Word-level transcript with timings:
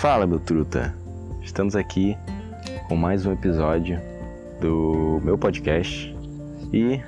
Fala, 0.00 0.26
meu 0.26 0.40
truta! 0.40 0.94
Estamos 1.42 1.76
aqui 1.76 2.16
com 2.88 2.96
mais 2.96 3.26
um 3.26 3.32
episódio 3.32 4.00
do 4.58 5.20
meu 5.22 5.36
podcast 5.36 6.16
e 6.72 6.98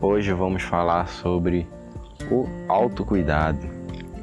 hoje 0.00 0.32
vamos 0.32 0.64
falar 0.64 1.06
sobre 1.06 1.68
o 2.28 2.48
autocuidado. 2.66 3.60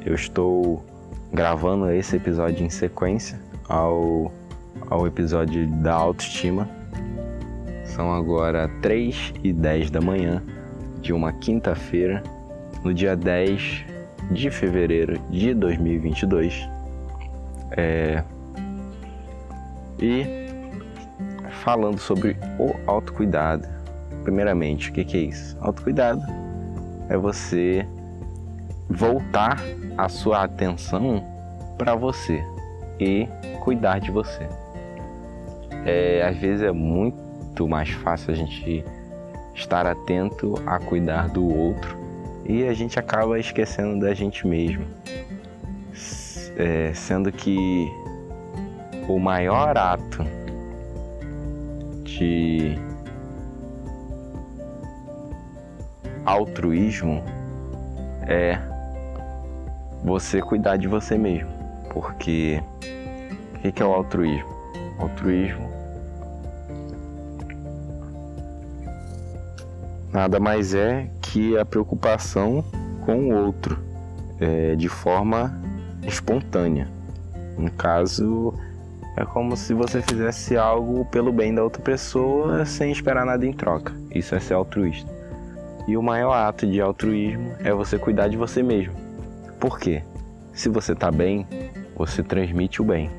Eu 0.04 0.14
estou 0.14 0.84
gravando 1.32 1.90
esse 1.90 2.16
episódio 2.16 2.62
em 2.62 2.68
sequência 2.68 3.40
ao, 3.66 4.30
ao 4.90 5.06
episódio 5.06 5.66
da 5.82 5.94
autoestima. 5.94 6.68
São 7.86 8.12
agora 8.12 8.68
3 8.82 9.32
e 9.42 9.50
10 9.50 9.90
da 9.90 10.02
manhã 10.02 10.42
de 11.00 11.14
uma 11.14 11.32
quinta-feira, 11.32 12.22
no 12.84 12.92
dia 12.92 13.16
10 13.16 13.86
de 14.30 14.50
fevereiro 14.50 15.18
de 15.30 15.54
2022. 15.54 16.79
É... 17.76 18.22
E 19.98 20.40
falando 21.62 21.98
sobre 21.98 22.36
o 22.58 22.74
autocuidado. 22.86 23.68
Primeiramente, 24.22 24.90
o 24.90 24.92
que, 24.92 25.04
que 25.04 25.16
é 25.16 25.20
isso? 25.20 25.56
Autocuidado 25.60 26.22
é 27.08 27.16
você 27.16 27.86
voltar 28.88 29.62
a 29.96 30.08
sua 30.08 30.44
atenção 30.44 31.24
para 31.78 31.94
você 31.94 32.42
e 32.98 33.28
cuidar 33.60 34.00
de 34.00 34.10
você. 34.10 34.46
É, 35.84 36.22
às 36.26 36.36
vezes 36.36 36.62
é 36.62 36.72
muito 36.72 37.66
mais 37.68 37.90
fácil 37.90 38.32
a 38.32 38.36
gente 38.36 38.84
estar 39.54 39.86
atento 39.86 40.54
a 40.66 40.78
cuidar 40.78 41.28
do 41.28 41.46
outro 41.46 41.96
e 42.44 42.64
a 42.66 42.74
gente 42.74 42.98
acaba 42.98 43.38
esquecendo 43.38 44.00
da 44.00 44.12
gente 44.12 44.46
mesmo. 44.46 44.84
É, 46.62 46.92
sendo 46.92 47.32
que 47.32 47.90
o 49.08 49.18
maior 49.18 49.78
ato 49.78 50.22
de 52.04 52.78
altruísmo 56.26 57.24
é 58.28 58.58
você 60.04 60.42
cuidar 60.42 60.76
de 60.76 60.86
você 60.86 61.16
mesmo. 61.16 61.50
Porque 61.94 62.62
o 63.64 63.72
que 63.72 63.82
é 63.82 63.86
o 63.86 63.94
altruísmo? 63.94 64.50
O 64.98 65.02
altruísmo 65.04 65.70
nada 70.12 70.38
mais 70.38 70.74
é 70.74 71.08
que 71.22 71.56
a 71.56 71.64
preocupação 71.64 72.62
com 73.06 73.30
o 73.30 73.34
outro 73.34 73.78
é, 74.38 74.74
de 74.76 74.88
forma 74.88 75.59
espontânea. 76.10 76.88
No 77.56 77.70
caso, 77.70 78.54
é 79.16 79.24
como 79.24 79.56
se 79.56 79.74
você 79.74 80.02
fizesse 80.02 80.56
algo 80.56 81.04
pelo 81.06 81.32
bem 81.32 81.54
da 81.54 81.62
outra 81.62 81.82
pessoa 81.82 82.64
sem 82.64 82.92
esperar 82.92 83.24
nada 83.24 83.46
em 83.46 83.52
troca. 83.52 83.92
Isso 84.14 84.34
é 84.34 84.40
ser 84.40 84.54
altruísta. 84.54 85.10
E 85.88 85.96
o 85.96 86.02
maior 86.02 86.32
ato 86.32 86.66
de 86.66 86.80
altruísmo 86.80 87.52
é 87.64 87.72
você 87.72 87.98
cuidar 87.98 88.28
de 88.28 88.36
você 88.36 88.62
mesmo. 88.62 88.94
Por 89.58 89.78
quê? 89.78 90.02
Se 90.52 90.68
você 90.68 90.92
está 90.92 91.10
bem, 91.10 91.46
você 91.96 92.22
transmite 92.22 92.80
o 92.80 92.84
bem. 92.84 93.10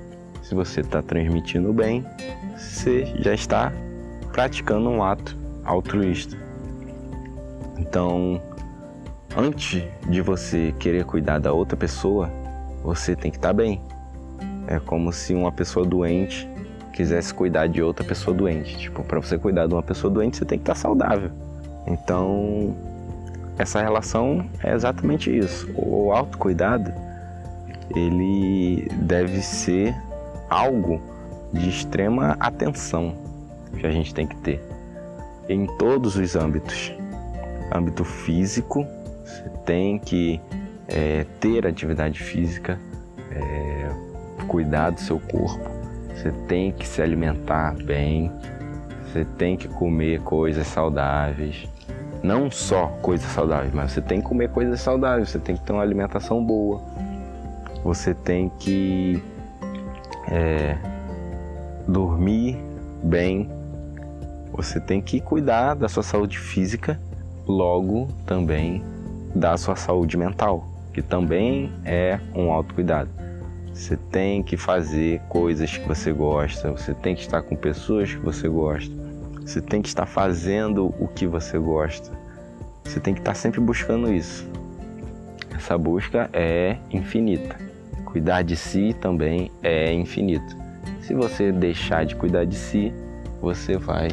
Se 0.42 0.56
você 0.56 0.82
está 0.82 1.02
transmitindo 1.02 1.70
o 1.70 1.74
bem, 1.74 2.06
você 2.58 3.06
já 3.20 3.34
está 3.34 3.72
praticando 4.32 4.90
um 4.90 5.04
ato 5.04 5.38
altruísta. 5.64 6.38
Então, 7.78 8.42
antes 9.36 9.84
de 10.10 10.22
você 10.22 10.74
querer 10.80 11.06
cuidar 11.06 11.40
da 11.40 11.52
outra 11.52 11.78
pessoa, 11.78 12.41
você 12.84 13.16
tem 13.16 13.32
que 13.32 13.38
estar 13.38 13.50
tá 13.50 13.54
bem. 13.54 13.82
É 14.68 14.80
como 14.80 15.12
se 15.12 15.34
uma 15.34 15.52
pessoa 15.52 15.86
doente 15.86 16.50
quisesse 16.94 17.34
cuidar 17.34 17.68
de 17.68 17.82
outra 17.82 18.06
pessoa 18.06 18.36
doente. 18.36 18.78
Tipo, 18.78 19.04
para 19.04 19.20
você 19.20 19.38
cuidar 19.38 19.68
de 19.68 19.74
uma 19.74 19.84
pessoa 19.84 20.12
doente, 20.12 20.38
você 20.38 20.46
tem 20.46 20.58
que 20.58 20.64
estar 20.64 20.76
saudável. 20.76 21.32
Então, 21.88 22.76
essa 23.58 23.82
relação 23.82 24.46
é 24.64 24.74
exatamente 24.74 25.36
isso. 25.36 25.70
O 25.76 26.12
autocuidado, 26.12 26.94
ele 27.96 28.88
deve 29.02 29.42
ser 29.42 29.96
algo 30.50 31.02
de 31.52 31.70
extrema 31.70 32.36
atenção 32.40 33.16
que 33.78 33.86
a 33.86 33.92
gente 33.92 34.14
tem 34.14 34.28
que 34.28 34.36
ter 34.38 34.62
em 35.50 35.66
todos 35.78 36.16
os 36.16 36.36
âmbitos. 36.36 36.94
Âmbito 37.74 38.04
físico, 38.04 38.86
você 39.24 39.50
tem 39.66 39.98
que 39.98 40.40
é, 40.94 41.26
ter 41.40 41.66
atividade 41.66 42.22
física, 42.22 42.80
é, 43.32 43.90
cuidar 44.48 44.92
do 44.92 45.00
seu 45.00 45.20
corpo, 45.20 45.70
você 46.14 46.32
tem 46.48 46.72
que 46.72 46.88
se 46.88 47.02
alimentar 47.02 47.76
bem, 47.84 48.32
você 49.06 49.26
tem 49.26 49.58
que 49.58 49.68
comer 49.68 50.22
coisas 50.22 50.68
saudáveis. 50.68 51.68
Não 52.24 52.52
só 52.52 52.88
coisas 53.02 53.26
saudáveis, 53.32 53.74
mas 53.74 53.92
você 53.92 54.02
tem 54.02 54.22
que 54.22 54.28
comer 54.28 54.50
coisas 54.50 54.80
saudáveis, 54.80 55.30
você 55.30 55.40
tem 55.40 55.56
que 55.56 55.64
ter 55.64 55.74
uma 55.74 55.82
alimentação 55.82 56.46
boa. 56.46 56.82
Você 57.84 58.14
tem 58.14 58.50
que 58.60 59.22
é, 60.30 60.78
dormir 61.88 62.58
bem. 63.04 63.50
Você 64.54 64.80
tem 64.80 65.02
que 65.02 65.20
cuidar 65.20 65.74
da 65.74 65.90
sua 65.90 66.04
saúde 66.04 66.38
física, 66.38 67.00
logo 67.48 68.08
também 68.26 68.84
da 69.34 69.58
sua 69.58 69.76
saúde 69.76 70.16
mental, 70.18 70.71
que 70.94 71.02
também 71.02 71.72
é 71.86 72.20
um 72.36 72.52
autocuidado. 72.52 73.10
Você 73.74 73.96
tem 73.96 74.44
que 74.44 74.58
fazer 74.58 75.22
coisas 75.30 75.78
que 75.78 75.88
você 75.88 76.12
gosta, 76.12 76.72
você 76.72 76.94
tem 76.94 77.16
que 77.16 77.22
estar 77.22 77.42
com 77.42 77.56
pessoas 77.56 78.14
que 78.14 78.20
você 78.20 78.50
gosta, 78.50 78.94
você 79.40 79.62
tem 79.62 79.82
que 79.82 79.88
estar 79.88 80.06
fazendo 80.06 80.94
o 81.00 81.08
que 81.08 81.26
você 81.26 81.58
gosta. 81.58 82.12
Você 82.84 83.00
tem 83.00 83.14
que 83.14 83.22
estar 83.22 83.34
sempre 83.34 83.62
buscando 83.62 84.14
isso. 84.14 84.48
Essa 85.56 85.78
busca 85.78 86.30
é 86.34 86.78
infinita. 86.92 87.56
Cuidar 88.06 88.42
de 88.42 88.56
si 88.56 88.94
também 89.00 89.50
é 89.64 89.94
infinito. 89.94 90.58
Se 91.02 91.14
você 91.14 91.52
deixar 91.52 92.06
de 92.06 92.16
cuidar 92.16 92.46
de 92.46 92.56
si, 92.56 92.94
você 93.42 93.78
vai 93.78 94.10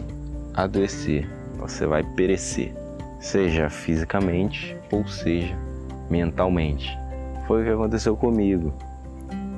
adoecer, 0.55 1.29
você 1.59 1.87
vai 1.87 2.03
perecer, 2.03 2.73
seja 3.21 3.69
fisicamente 3.69 4.77
ou 4.91 5.07
seja 5.07 5.68
mentalmente. 6.11 6.99
Foi 7.47 7.63
o 7.63 7.65
que 7.65 7.71
aconteceu 7.71 8.17
comigo 8.17 8.73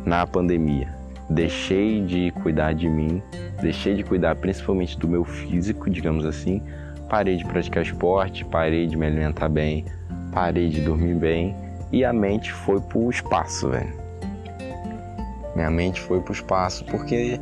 na 0.04 0.26
pandemia. 0.26 0.88
Deixei 1.28 2.04
de 2.04 2.32
cuidar 2.42 2.72
de 2.72 2.88
mim, 2.88 3.22
deixei 3.60 3.94
de 3.94 4.02
cuidar 4.02 4.34
principalmente 4.36 4.98
do 4.98 5.08
meu 5.08 5.24
físico, 5.24 5.88
digamos 5.88 6.24
assim. 6.24 6.62
Parei 7.08 7.36
de 7.36 7.44
praticar 7.44 7.82
esporte, 7.82 8.44
parei 8.44 8.86
de 8.86 8.96
me 8.96 9.06
alimentar 9.06 9.48
bem, 9.48 9.84
parei 10.32 10.68
de 10.68 10.80
dormir 10.80 11.14
bem 11.14 11.56
e 11.92 12.04
a 12.04 12.12
mente 12.12 12.52
foi 12.52 12.80
pro 12.80 13.10
espaço, 13.10 13.68
velho. 13.68 13.92
Minha 15.54 15.70
mente 15.70 16.00
foi 16.00 16.20
pro 16.20 16.32
espaço 16.32 16.84
porque 16.84 17.40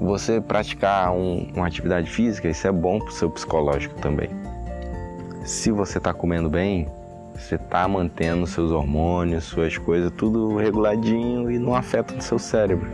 você 0.00 0.40
praticar 0.40 1.12
um, 1.12 1.48
uma 1.54 1.66
atividade 1.66 2.08
física, 2.08 2.48
isso 2.48 2.66
é 2.66 2.72
bom 2.72 2.98
pro 2.98 3.12
seu 3.12 3.28
psicológico 3.28 3.94
também. 3.96 4.30
Se 5.44 5.70
você 5.70 5.98
está 5.98 6.14
comendo 6.14 6.48
bem, 6.48 6.88
você 7.40 7.54
está 7.54 7.88
mantendo 7.88 8.46
seus 8.46 8.70
hormônios, 8.70 9.44
suas 9.44 9.76
coisas, 9.76 10.12
tudo 10.16 10.56
reguladinho 10.56 11.50
e 11.50 11.58
não 11.58 11.74
afeta 11.74 12.14
o 12.14 12.20
seu 12.20 12.38
cérebro. 12.38 12.88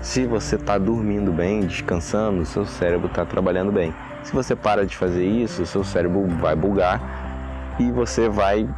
Se 0.00 0.24
você 0.24 0.54
está 0.54 0.78
dormindo 0.78 1.32
bem, 1.32 1.60
descansando, 1.60 2.46
seu 2.46 2.64
cérebro 2.64 3.08
está 3.08 3.24
trabalhando 3.26 3.72
bem. 3.72 3.92
Se 4.22 4.32
você 4.32 4.54
para 4.54 4.86
de 4.86 4.96
fazer 4.96 5.26
isso, 5.26 5.66
seu 5.66 5.82
cérebro 5.82 6.26
vai 6.40 6.54
bugar 6.54 7.76
e 7.80 7.90
você 7.90 8.28
vai 8.28 8.68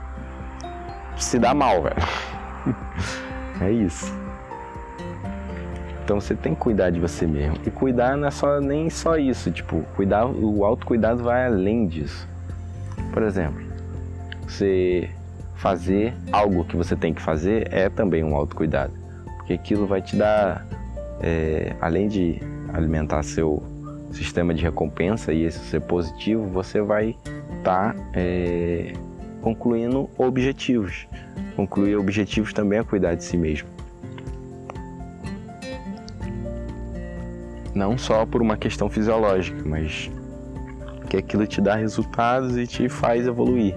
se 1.18 1.38
dar 1.38 1.54
mal, 1.54 1.82
velho. 1.82 1.96
é 3.60 3.70
isso. 3.70 4.12
Então 6.02 6.20
você 6.20 6.34
tem 6.34 6.54
que 6.54 6.60
cuidar 6.60 6.88
de 6.88 6.98
você 6.98 7.26
mesmo. 7.26 7.58
E 7.66 7.70
cuidar 7.70 8.16
não 8.16 8.26
é 8.26 8.30
só 8.30 8.60
nem 8.60 8.88
só 8.88 9.18
isso, 9.18 9.50
tipo, 9.50 9.84
cuidar, 9.94 10.26
o 10.26 10.64
autocuidado 10.64 11.22
vai 11.22 11.46
além 11.46 11.86
disso. 11.86 12.26
Por 13.12 13.22
exemplo, 13.22 13.67
você 14.48 15.10
fazer 15.56 16.14
algo 16.32 16.64
que 16.64 16.76
você 16.76 16.96
tem 16.96 17.12
que 17.12 17.20
fazer 17.20 17.72
é 17.72 17.88
também 17.88 18.22
um 18.24 18.34
autocuidado, 18.34 18.92
porque 19.36 19.52
aquilo 19.52 19.86
vai 19.86 20.00
te 20.00 20.16
dar, 20.16 20.66
é, 21.20 21.74
além 21.80 22.08
de 22.08 22.40
alimentar 22.72 23.22
seu 23.22 23.62
sistema 24.12 24.54
de 24.54 24.62
recompensa 24.62 25.32
e 25.32 25.44
esse 25.44 25.58
ser 25.58 25.80
positivo, 25.80 26.46
você 26.46 26.80
vai 26.80 27.16
estar 27.58 27.94
tá, 27.94 27.96
é, 28.14 28.92
concluindo 29.42 30.08
objetivos. 30.16 31.06
Concluir 31.56 31.96
objetivos 31.96 32.52
também 32.52 32.78
é 32.78 32.84
cuidar 32.84 33.14
de 33.14 33.24
si 33.24 33.36
mesmo. 33.36 33.68
Não 37.74 37.98
só 37.98 38.24
por 38.24 38.40
uma 38.40 38.56
questão 38.56 38.88
fisiológica, 38.88 39.62
mas 39.64 40.10
que 41.08 41.16
aquilo 41.16 41.46
te 41.46 41.60
dá 41.60 41.74
resultados 41.74 42.56
e 42.56 42.66
te 42.66 42.88
faz 42.88 43.26
evoluir. 43.26 43.74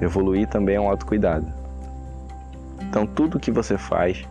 Evoluir 0.00 0.48
também 0.48 0.76
é 0.76 0.80
um 0.80 0.88
autocuidado. 0.88 1.46
Então, 2.82 3.06
tudo 3.06 3.40
que 3.40 3.50
você 3.50 3.76
faz 3.76 4.24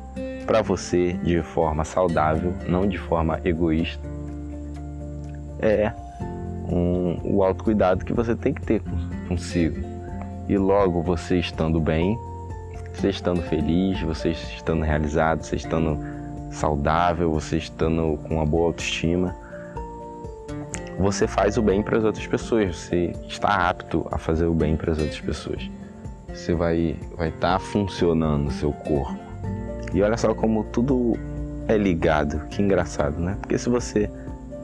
para 0.46 0.62
você 0.62 1.14
de 1.14 1.42
forma 1.42 1.84
saudável, 1.84 2.54
não 2.68 2.88
de 2.88 2.98
forma 2.98 3.40
egoísta, 3.44 4.04
é 5.60 5.92
um, 6.70 7.20
o 7.24 7.44
autocuidado 7.44 8.06
que 8.06 8.14
você 8.14 8.36
tem 8.36 8.54
que 8.54 8.62
ter 8.62 8.82
consigo. 9.28 9.82
E 10.48 10.58
logo 10.58 11.02
você 11.02 11.40
estando 11.40 11.80
bem, 11.80 12.18
você 12.94 13.10
estando 13.10 13.42
feliz, 13.42 14.02
você 14.02 14.30
estando 14.32 14.84
realizado, 14.84 15.44
você 15.44 15.56
estando 15.56 15.98
saudável, 16.52 17.32
você 17.32 17.58
estando 17.58 18.18
com 18.24 18.36
uma 18.36 18.46
boa 18.46 18.68
autoestima, 18.68 19.36
você 20.98 21.28
faz 21.28 21.58
o 21.58 21.62
bem 21.62 21.82
para 21.82 21.98
as 21.98 22.04
outras 22.04 22.26
pessoas, 22.28 22.78
você 22.78 23.14
está 23.28 23.70
apto 23.70 24.08
a 24.12 24.18
fazer 24.18 24.46
o 24.46 24.54
bem 24.54 24.76
para 24.76 24.92
as 24.92 25.00
outras 25.00 25.20
pessoas. 25.20 25.70
Você 26.28 26.54
vai 26.54 26.98
vai 27.18 27.30
estar 27.30 27.54
tá 27.54 27.60
funcionando 27.60 28.48
o 28.48 28.52
seu 28.52 28.72
corpo. 28.72 29.18
E 29.94 30.02
olha 30.02 30.18
só 30.18 30.34
como 30.34 30.64
tudo 30.66 31.14
é 31.68 31.78
ligado, 31.78 32.40
que 32.48 32.62
engraçado, 32.62 33.20
né? 33.20 33.38
Porque 33.40 33.58
se 33.58 33.70
você 33.70 34.10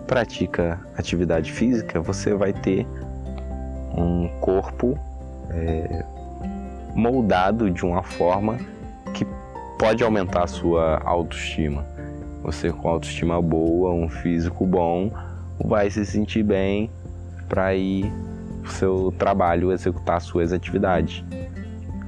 pratica 0.07 0.79
atividade 0.97 1.51
física, 1.51 2.01
você 2.01 2.33
vai 2.33 2.51
ter 2.51 2.87
um 3.95 4.27
corpo 4.39 4.97
é, 5.51 6.03
moldado 6.95 7.69
de 7.69 7.85
uma 7.85 8.01
forma 8.01 8.57
que 9.13 9.25
pode 9.77 10.03
aumentar 10.03 10.43
a 10.43 10.47
sua 10.47 10.99
autoestima. 11.03 11.85
Você 12.43 12.71
com 12.71 12.89
autoestima 12.89 13.41
boa, 13.41 13.91
um 13.91 14.09
físico 14.09 14.65
bom, 14.65 15.11
vai 15.63 15.89
se 15.89 16.06
sentir 16.06 16.44
bem 16.44 16.89
para 17.47 17.75
ir 17.75 18.11
pro 18.61 18.71
seu 18.71 19.13
trabalho 19.17 19.71
executar 19.71 20.21
suas 20.21 20.53
atividades. 20.53 21.23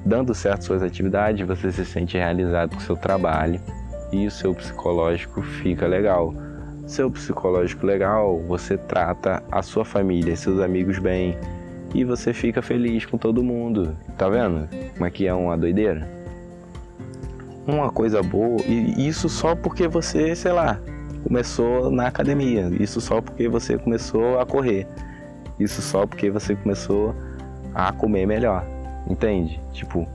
Dando 0.06 0.34
certo 0.34 0.66
suas 0.66 0.82
atividades, 0.82 1.46
você 1.46 1.72
se 1.72 1.86
sente 1.86 2.18
realizado 2.18 2.72
com 2.72 2.78
o 2.78 2.82
seu 2.82 2.96
trabalho 2.96 3.60
e 4.12 4.26
o 4.26 4.32
seu 4.32 4.54
psicológico 4.54 5.42
fica 5.42 5.88
legal. 5.88 6.34
Seu 6.88 7.10
psicológico 7.10 7.86
legal, 7.86 8.40
você 8.48 8.78
trata 8.78 9.44
a 9.52 9.62
sua 9.62 9.86
família, 9.86 10.36
seus 10.36 10.60
amigos 10.60 11.00
bem 11.00 11.38
e 11.94 12.04
você 12.04 12.34
fica 12.34 12.62
feliz 12.62 13.06
com 13.06 13.18
todo 13.18 13.44
mundo. 13.44 13.96
Tá 14.18 14.28
vendo 14.30 14.68
como 14.94 15.06
é 15.06 15.12
que 15.12 15.28
é 15.28 15.34
uma 15.34 15.58
doideira? 15.58 16.08
Uma 17.68 17.92
coisa 17.92 18.24
boa, 18.24 18.60
e 18.66 19.08
isso 19.08 19.30
só 19.30 19.56
porque 19.56 19.88
você, 19.88 20.36
sei 20.36 20.52
lá, 20.52 20.80
começou 21.24 21.90
na 21.92 22.08
academia. 22.08 22.70
Isso 22.80 23.00
só 23.02 23.22
porque 23.22 23.48
você 23.48 23.78
começou 23.78 24.40
a 24.40 24.46
correr. 24.46 24.88
Isso 25.60 25.82
só 25.82 26.06
porque 26.06 26.30
você 26.30 26.56
começou 26.56 27.16
a 27.74 27.92
comer 27.92 28.26
melhor. 28.26 28.66
Entende? 29.08 29.60
Tipo, 29.74 30.08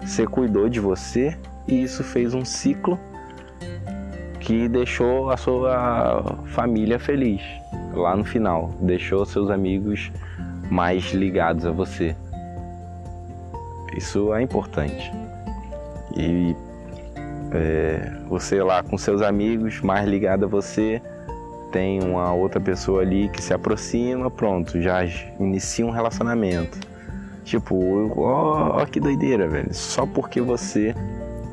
você 0.00 0.26
cuidou 0.26 0.68
de 0.68 0.80
você 0.80 1.36
e 1.66 1.82
isso 1.82 2.02
fez 2.02 2.34
um 2.34 2.44
ciclo 2.44 2.98
que 4.40 4.68
deixou 4.68 5.30
a 5.30 5.36
sua 5.36 6.38
família 6.46 6.98
feliz 6.98 7.40
lá 7.94 8.16
no 8.16 8.24
final, 8.24 8.70
deixou 8.80 9.24
seus 9.24 9.50
amigos 9.50 10.10
mais 10.70 11.12
ligados 11.12 11.64
a 11.64 11.70
você. 11.70 12.16
Isso 13.96 14.34
é 14.34 14.42
importante. 14.42 15.12
E 16.16 16.56
é, 17.54 18.12
você 18.28 18.62
lá 18.62 18.82
com 18.82 18.96
seus 18.96 19.22
amigos, 19.22 19.80
mais 19.80 20.08
ligado 20.08 20.44
a 20.44 20.48
você, 20.48 21.00
tem 21.70 22.02
uma 22.02 22.32
outra 22.32 22.60
pessoa 22.60 23.02
ali 23.02 23.28
que 23.28 23.42
se 23.42 23.52
aproxima, 23.54 24.30
pronto, 24.30 24.80
já 24.80 25.04
inicia 25.40 25.86
um 25.86 25.90
relacionamento. 25.90 26.78
Tipo, 27.44 28.12
ó, 28.18 28.82
ó 28.82 28.86
que 28.86 29.00
doideira, 29.00 29.48
velho. 29.48 29.72
Só 29.74 30.06
porque 30.06 30.40
você 30.40 30.94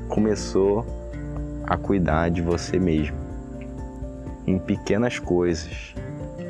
começou 0.08 0.86
a 1.66 1.78
cuidar 1.78 2.30
de 2.30 2.42
você 2.42 2.78
mesmo. 2.78 3.18
Em 4.46 4.60
pequenas 4.60 5.20
coisas. 5.20 5.96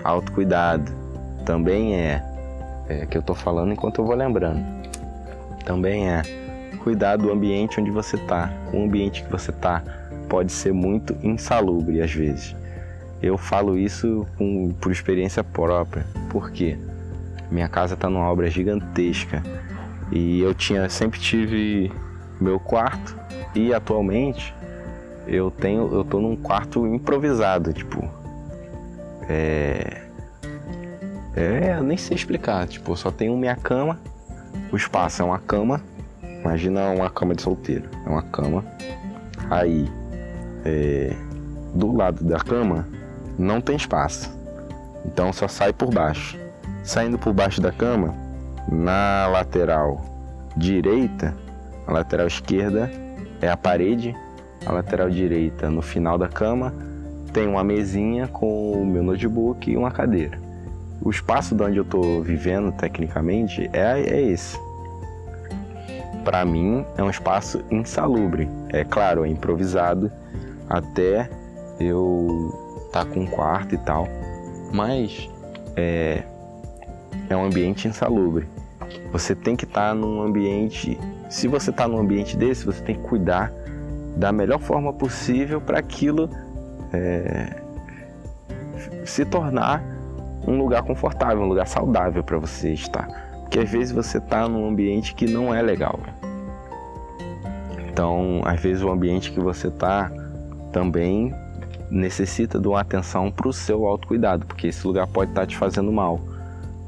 Autocuidado 0.03 0.91
também 1.45 1.95
é, 1.95 2.23
é 2.87 3.05
que 3.05 3.17
eu 3.17 3.21
tô 3.21 3.35
falando 3.35 3.71
enquanto 3.71 4.01
eu 4.01 4.05
vou 4.05 4.15
lembrando. 4.15 4.63
Também 5.65 6.09
é 6.09 6.21
cuidar 6.79 7.17
do 7.17 7.31
ambiente 7.31 7.79
onde 7.79 7.91
você 7.91 8.15
está. 8.15 8.51
O 8.73 8.83
ambiente 8.83 9.23
que 9.23 9.31
você 9.31 9.51
está 9.51 9.83
pode 10.27 10.51
ser 10.51 10.73
muito 10.73 11.15
insalubre 11.23 12.01
às 12.01 12.11
vezes. 12.11 12.55
Eu 13.21 13.37
falo 13.37 13.77
isso 13.77 14.25
com, 14.37 14.71
por 14.79 14.91
experiência 14.91 15.43
própria. 15.43 16.05
Por 16.29 16.51
quê? 16.51 16.77
Minha 17.51 17.67
casa 17.67 17.95
está 17.95 18.09
numa 18.09 18.29
obra 18.29 18.49
gigantesca 18.49 19.43
e 20.11 20.39
eu 20.39 20.53
tinha 20.53 20.89
sempre 20.89 21.19
tive 21.19 21.91
meu 22.39 22.59
quarto 22.59 23.15
e 23.53 23.73
atualmente 23.73 24.53
eu 25.27 25.51
tenho 25.51 25.93
eu 25.93 26.03
tô 26.03 26.19
num 26.19 26.35
quarto 26.35 26.87
improvisado, 26.87 27.73
tipo 27.73 28.07
é 29.27 30.09
é, 31.35 31.75
eu 31.77 31.83
nem 31.83 31.95
sei 31.95 32.15
explicar, 32.15 32.67
tipo, 32.67 32.95
só 32.97 33.11
tenho 33.11 33.37
minha 33.37 33.55
cama, 33.55 33.97
o 34.71 34.75
espaço 34.75 35.21
é 35.21 35.25
uma 35.25 35.39
cama 35.39 35.81
Imagina 36.41 36.89
uma 36.89 37.09
cama 37.09 37.35
de 37.35 37.41
solteiro. 37.41 37.89
É 38.05 38.09
uma 38.09 38.21
cama. 38.23 38.63
Aí, 39.49 39.89
é, 40.65 41.13
do 41.73 41.91
lado 41.91 42.23
da 42.23 42.39
cama, 42.39 42.87
não 43.37 43.61
tem 43.61 43.75
espaço. 43.75 44.31
Então 45.05 45.31
só 45.31 45.47
sai 45.47 45.73
por 45.73 45.93
baixo. 45.93 46.37
Saindo 46.83 47.17
por 47.17 47.33
baixo 47.33 47.61
da 47.61 47.71
cama, 47.71 48.13
na 48.71 49.27
lateral 49.27 50.01
direita, 50.55 51.35
a 51.87 51.91
lateral 51.91 52.27
esquerda 52.27 52.89
é 53.41 53.49
a 53.49 53.57
parede, 53.57 54.15
a 54.65 54.71
lateral 54.71 55.09
direita 55.09 55.69
no 55.69 55.81
final 55.81 56.17
da 56.17 56.27
cama 56.27 56.73
tem 57.33 57.47
uma 57.47 57.63
mesinha 57.63 58.27
com 58.27 58.71
o 58.71 58.85
meu 58.85 59.03
notebook 59.03 59.69
e 59.69 59.77
uma 59.77 59.91
cadeira. 59.91 60.37
O 61.01 61.09
espaço 61.09 61.55
de 61.55 61.63
onde 61.63 61.77
eu 61.77 61.83
estou 61.83 62.21
vivendo 62.21 62.71
tecnicamente 62.73 63.69
é, 63.71 64.01
é 64.01 64.21
esse 64.21 64.57
para 66.29 66.45
mim 66.45 66.85
é 66.95 67.01
um 67.01 67.09
espaço 67.09 67.65
insalubre. 67.71 68.47
É 68.71 68.83
claro, 68.83 69.25
é 69.25 69.29
improvisado 69.29 70.11
até 70.69 71.27
eu 71.79 72.53
estar 72.85 73.03
tá 73.03 73.11
com 73.11 73.21
um 73.21 73.25
quarto 73.25 73.73
e 73.73 73.79
tal, 73.79 74.07
mas 74.71 75.27
é, 75.75 76.21
é 77.27 77.35
um 77.35 77.43
ambiente 77.43 77.87
insalubre. 77.87 78.47
Você 79.11 79.33
tem 79.33 79.55
que 79.55 79.65
estar 79.65 79.89
tá 79.89 79.95
num 79.95 80.21
ambiente. 80.21 80.99
Se 81.31 81.47
você 81.47 81.71
está 81.71 81.87
num 81.87 81.97
ambiente 81.97 82.37
desse, 82.37 82.63
você 82.63 82.83
tem 82.83 82.93
que 82.93 83.01
cuidar 83.01 83.51
da 84.15 84.31
melhor 84.31 84.59
forma 84.59 84.93
possível 84.93 85.59
para 85.59 85.79
aquilo 85.79 86.29
é, 86.93 87.59
se 89.03 89.25
tornar 89.25 89.83
um 90.47 90.59
lugar 90.59 90.83
confortável, 90.83 91.41
um 91.41 91.47
lugar 91.47 91.65
saudável 91.65 92.23
para 92.23 92.37
você 92.37 92.71
estar 92.71 93.29
que 93.49 93.59
às 93.59 93.69
vezes 93.69 93.91
você 93.91 94.19
está 94.19 94.47
num 94.47 94.67
ambiente 94.67 95.15
que 95.15 95.25
não 95.25 95.53
é 95.53 95.61
legal. 95.61 95.99
Então, 97.99 98.39
às 98.45 98.61
vezes 98.61 98.81
o 98.81 98.89
ambiente 98.89 99.29
que 99.29 99.41
você 99.41 99.67
está 99.67 100.09
também 100.71 101.35
necessita 101.91 102.57
de 102.57 102.65
uma 102.65 102.79
atenção 102.79 103.29
para 103.29 103.49
o 103.49 103.51
seu 103.51 103.85
autocuidado, 103.85 104.45
porque 104.45 104.67
esse 104.67 104.87
lugar 104.87 105.05
pode 105.05 105.31
estar 105.31 105.41
tá 105.41 105.47
te 105.47 105.57
fazendo 105.57 105.91
mal, 105.91 106.17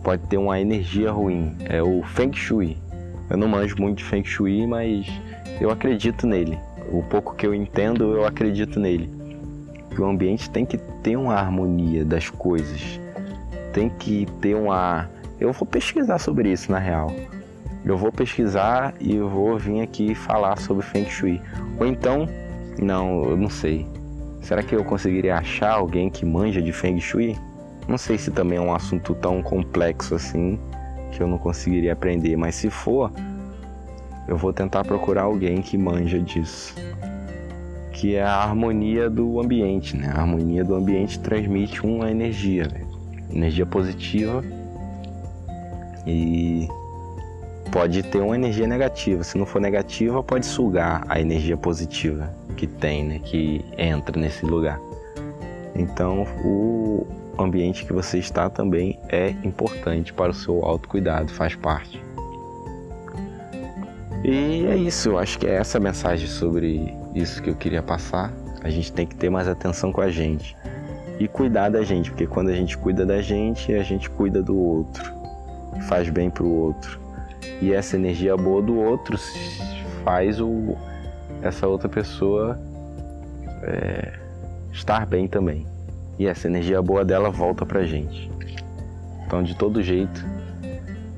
pode 0.05 0.25
ter 0.27 0.37
uma 0.37 0.57
energia 0.57 1.11
ruim. 1.11 1.53
É 1.65 1.83
o 1.83 2.01
Feng 2.01 2.31
Shui. 2.31 2.77
Eu 3.29 3.35
não 3.35 3.49
manjo 3.49 3.75
muito 3.77 3.97
de 3.97 4.05
Feng 4.05 4.23
Shui, 4.23 4.65
mas 4.65 5.05
eu 5.59 5.69
acredito 5.69 6.25
nele. 6.25 6.57
O 6.89 7.03
pouco 7.03 7.35
que 7.35 7.45
eu 7.45 7.53
entendo, 7.53 8.15
eu 8.15 8.25
acredito 8.25 8.79
nele. 8.79 9.13
Que 9.93 10.01
o 10.01 10.05
ambiente 10.05 10.49
tem 10.49 10.65
que 10.65 10.77
ter 11.03 11.17
uma 11.17 11.33
harmonia 11.33 12.05
das 12.05 12.29
coisas, 12.29 13.01
tem 13.73 13.89
que 13.89 14.25
ter 14.39 14.55
uma 14.55 15.09
eu 15.41 15.51
vou 15.51 15.67
pesquisar 15.67 16.19
sobre 16.19 16.53
isso 16.53 16.71
na 16.71 16.79
real. 16.79 17.11
Eu 17.83 17.97
vou 17.97 18.11
pesquisar 18.11 18.93
e 18.99 19.15
eu 19.15 19.29
vou 19.29 19.57
vir 19.57 19.81
aqui 19.81 20.13
falar 20.13 20.57
sobre 20.57 20.85
Feng 20.85 21.05
Shui. 21.09 21.41
Ou 21.79 21.87
então, 21.87 22.27
não, 22.79 23.23
eu 23.23 23.37
não 23.37 23.49
sei. 23.49 23.87
Será 24.41 24.61
que 24.63 24.75
eu 24.75 24.83
conseguiria 24.83 25.37
achar 25.37 25.71
alguém 25.71 26.09
que 26.09 26.25
manja 26.25 26.61
de 26.61 26.71
Feng 26.71 26.99
Shui? 26.99 27.35
Não 27.87 27.97
sei 27.97 28.17
se 28.17 28.31
também 28.31 28.57
é 28.57 28.61
um 28.61 28.73
assunto 28.73 29.15
tão 29.15 29.41
complexo 29.41 30.15
assim 30.15 30.59
que 31.11 31.21
eu 31.21 31.27
não 31.27 31.37
conseguiria 31.37 31.93
aprender, 31.93 32.37
mas 32.37 32.55
se 32.55 32.69
for, 32.69 33.11
eu 34.27 34.37
vou 34.37 34.53
tentar 34.53 34.83
procurar 34.83 35.23
alguém 35.23 35.61
que 35.61 35.77
manja 35.77 36.19
disso. 36.19 36.75
Que 37.91 38.15
é 38.15 38.23
a 38.23 38.35
harmonia 38.35 39.09
do 39.09 39.39
ambiente, 39.41 39.97
né? 39.97 40.11
A 40.13 40.21
harmonia 40.21 40.63
do 40.63 40.73
ambiente 40.73 41.19
transmite 41.19 41.85
uma 41.85 42.09
energia, 42.09 42.63
né? 42.63 42.81
energia 43.33 43.65
positiva 43.65 44.43
e 46.05 46.67
pode 47.71 48.03
ter 48.03 48.19
uma 48.19 48.35
energia 48.35 48.67
negativa. 48.67 49.23
Se 49.23 49.37
não 49.37 49.45
for 49.45 49.61
negativa, 49.61 50.21
pode 50.21 50.45
sugar 50.45 51.03
a 51.07 51.19
energia 51.19 51.55
positiva 51.55 52.29
que 52.57 52.67
tem, 52.67 53.05
né, 53.05 53.19
que 53.19 53.63
entra 53.77 54.19
nesse 54.19 54.45
lugar. 54.45 54.79
Então, 55.73 56.27
o 56.43 57.07
ambiente 57.39 57.85
que 57.85 57.93
você 57.93 58.19
está 58.19 58.49
também 58.49 58.99
é 59.07 59.29
importante 59.43 60.13
para 60.13 60.31
o 60.31 60.33
seu 60.33 60.63
autocuidado, 60.65 61.31
faz 61.31 61.55
parte. 61.55 62.03
E 64.23 64.65
é 64.67 64.75
isso, 64.75 65.09
eu 65.09 65.17
acho 65.17 65.39
que 65.39 65.47
é 65.47 65.55
essa 65.55 65.79
mensagem 65.79 66.27
sobre 66.27 66.93
isso 67.15 67.41
que 67.41 67.49
eu 67.49 67.55
queria 67.55 67.81
passar. 67.81 68.31
A 68.63 68.69
gente 68.69 68.91
tem 68.93 69.07
que 69.07 69.15
ter 69.15 69.29
mais 69.29 69.47
atenção 69.47 69.91
com 69.91 70.01
a 70.01 70.11
gente 70.11 70.55
e 71.19 71.27
cuidar 71.27 71.69
da 71.69 71.83
gente, 71.83 72.11
porque 72.11 72.27
quando 72.27 72.49
a 72.49 72.53
gente 72.53 72.77
cuida 72.77 73.05
da 73.05 73.21
gente, 73.21 73.73
a 73.73 73.81
gente 73.81 74.09
cuida 74.09 74.43
do 74.43 74.55
outro, 74.55 75.11
faz 75.87 76.09
bem 76.09 76.29
pro 76.29 76.47
outro. 76.47 76.99
E 77.61 77.73
essa 77.73 77.95
energia 77.95 78.35
boa 78.35 78.61
do 78.61 78.77
outro 78.77 79.17
faz 80.03 80.39
o, 80.39 80.75
essa 81.41 81.67
outra 81.67 81.87
pessoa 81.87 82.59
é, 83.63 84.13
estar 84.71 85.05
bem 85.05 85.27
também. 85.27 85.65
E 86.17 86.27
essa 86.27 86.47
energia 86.47 86.81
boa 86.81 87.03
dela 87.03 87.29
volta 87.29 87.65
pra 87.65 87.83
gente. 87.83 88.29
Então, 89.25 89.41
de 89.41 89.55
todo 89.55 89.81
jeito, 89.81 90.25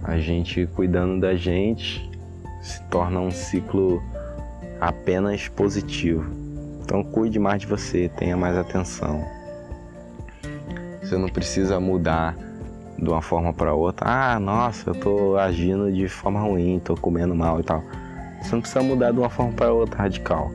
a 0.03 0.17
gente 0.17 0.67
cuidando 0.67 1.19
da 1.19 1.35
gente 1.35 2.09
se 2.61 2.81
torna 2.83 3.19
um 3.19 3.31
ciclo 3.31 4.01
apenas 4.79 5.47
positivo. 5.47 6.25
Então, 6.83 7.03
cuide 7.03 7.39
mais 7.39 7.61
de 7.61 7.67
você, 7.67 8.09
tenha 8.09 8.37
mais 8.37 8.57
atenção. 8.57 9.25
Você 11.01 11.17
não 11.17 11.27
precisa 11.27 11.79
mudar 11.79 12.35
de 13.03 13.09
uma 13.09 13.21
forma 13.21 13.53
para 13.53 13.73
outra. 13.73 14.07
Ah, 14.07 14.39
nossa, 14.39 14.89
eu 14.89 14.95
tô 14.95 15.37
agindo 15.37 15.91
de 15.91 16.07
forma 16.07 16.39
ruim, 16.39 16.79
tô 16.83 16.95
comendo 16.95 17.35
mal 17.35 17.59
e 17.59 17.63
tal. 17.63 17.83
Você 18.41 18.55
não 18.55 18.61
precisa 18.61 18.83
mudar 18.83 19.11
de 19.11 19.19
uma 19.19 19.29
forma 19.29 19.53
para 19.53 19.71
outra 19.71 20.03
radical. 20.03 20.51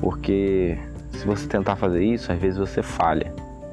Porque 0.00 0.78
se 1.12 1.26
você 1.26 1.46
tentar 1.46 1.76
fazer 1.76 2.04
isso, 2.04 2.32
às 2.32 2.38
vezes 2.38 2.58
você 2.58 2.82
falha. 2.82 3.32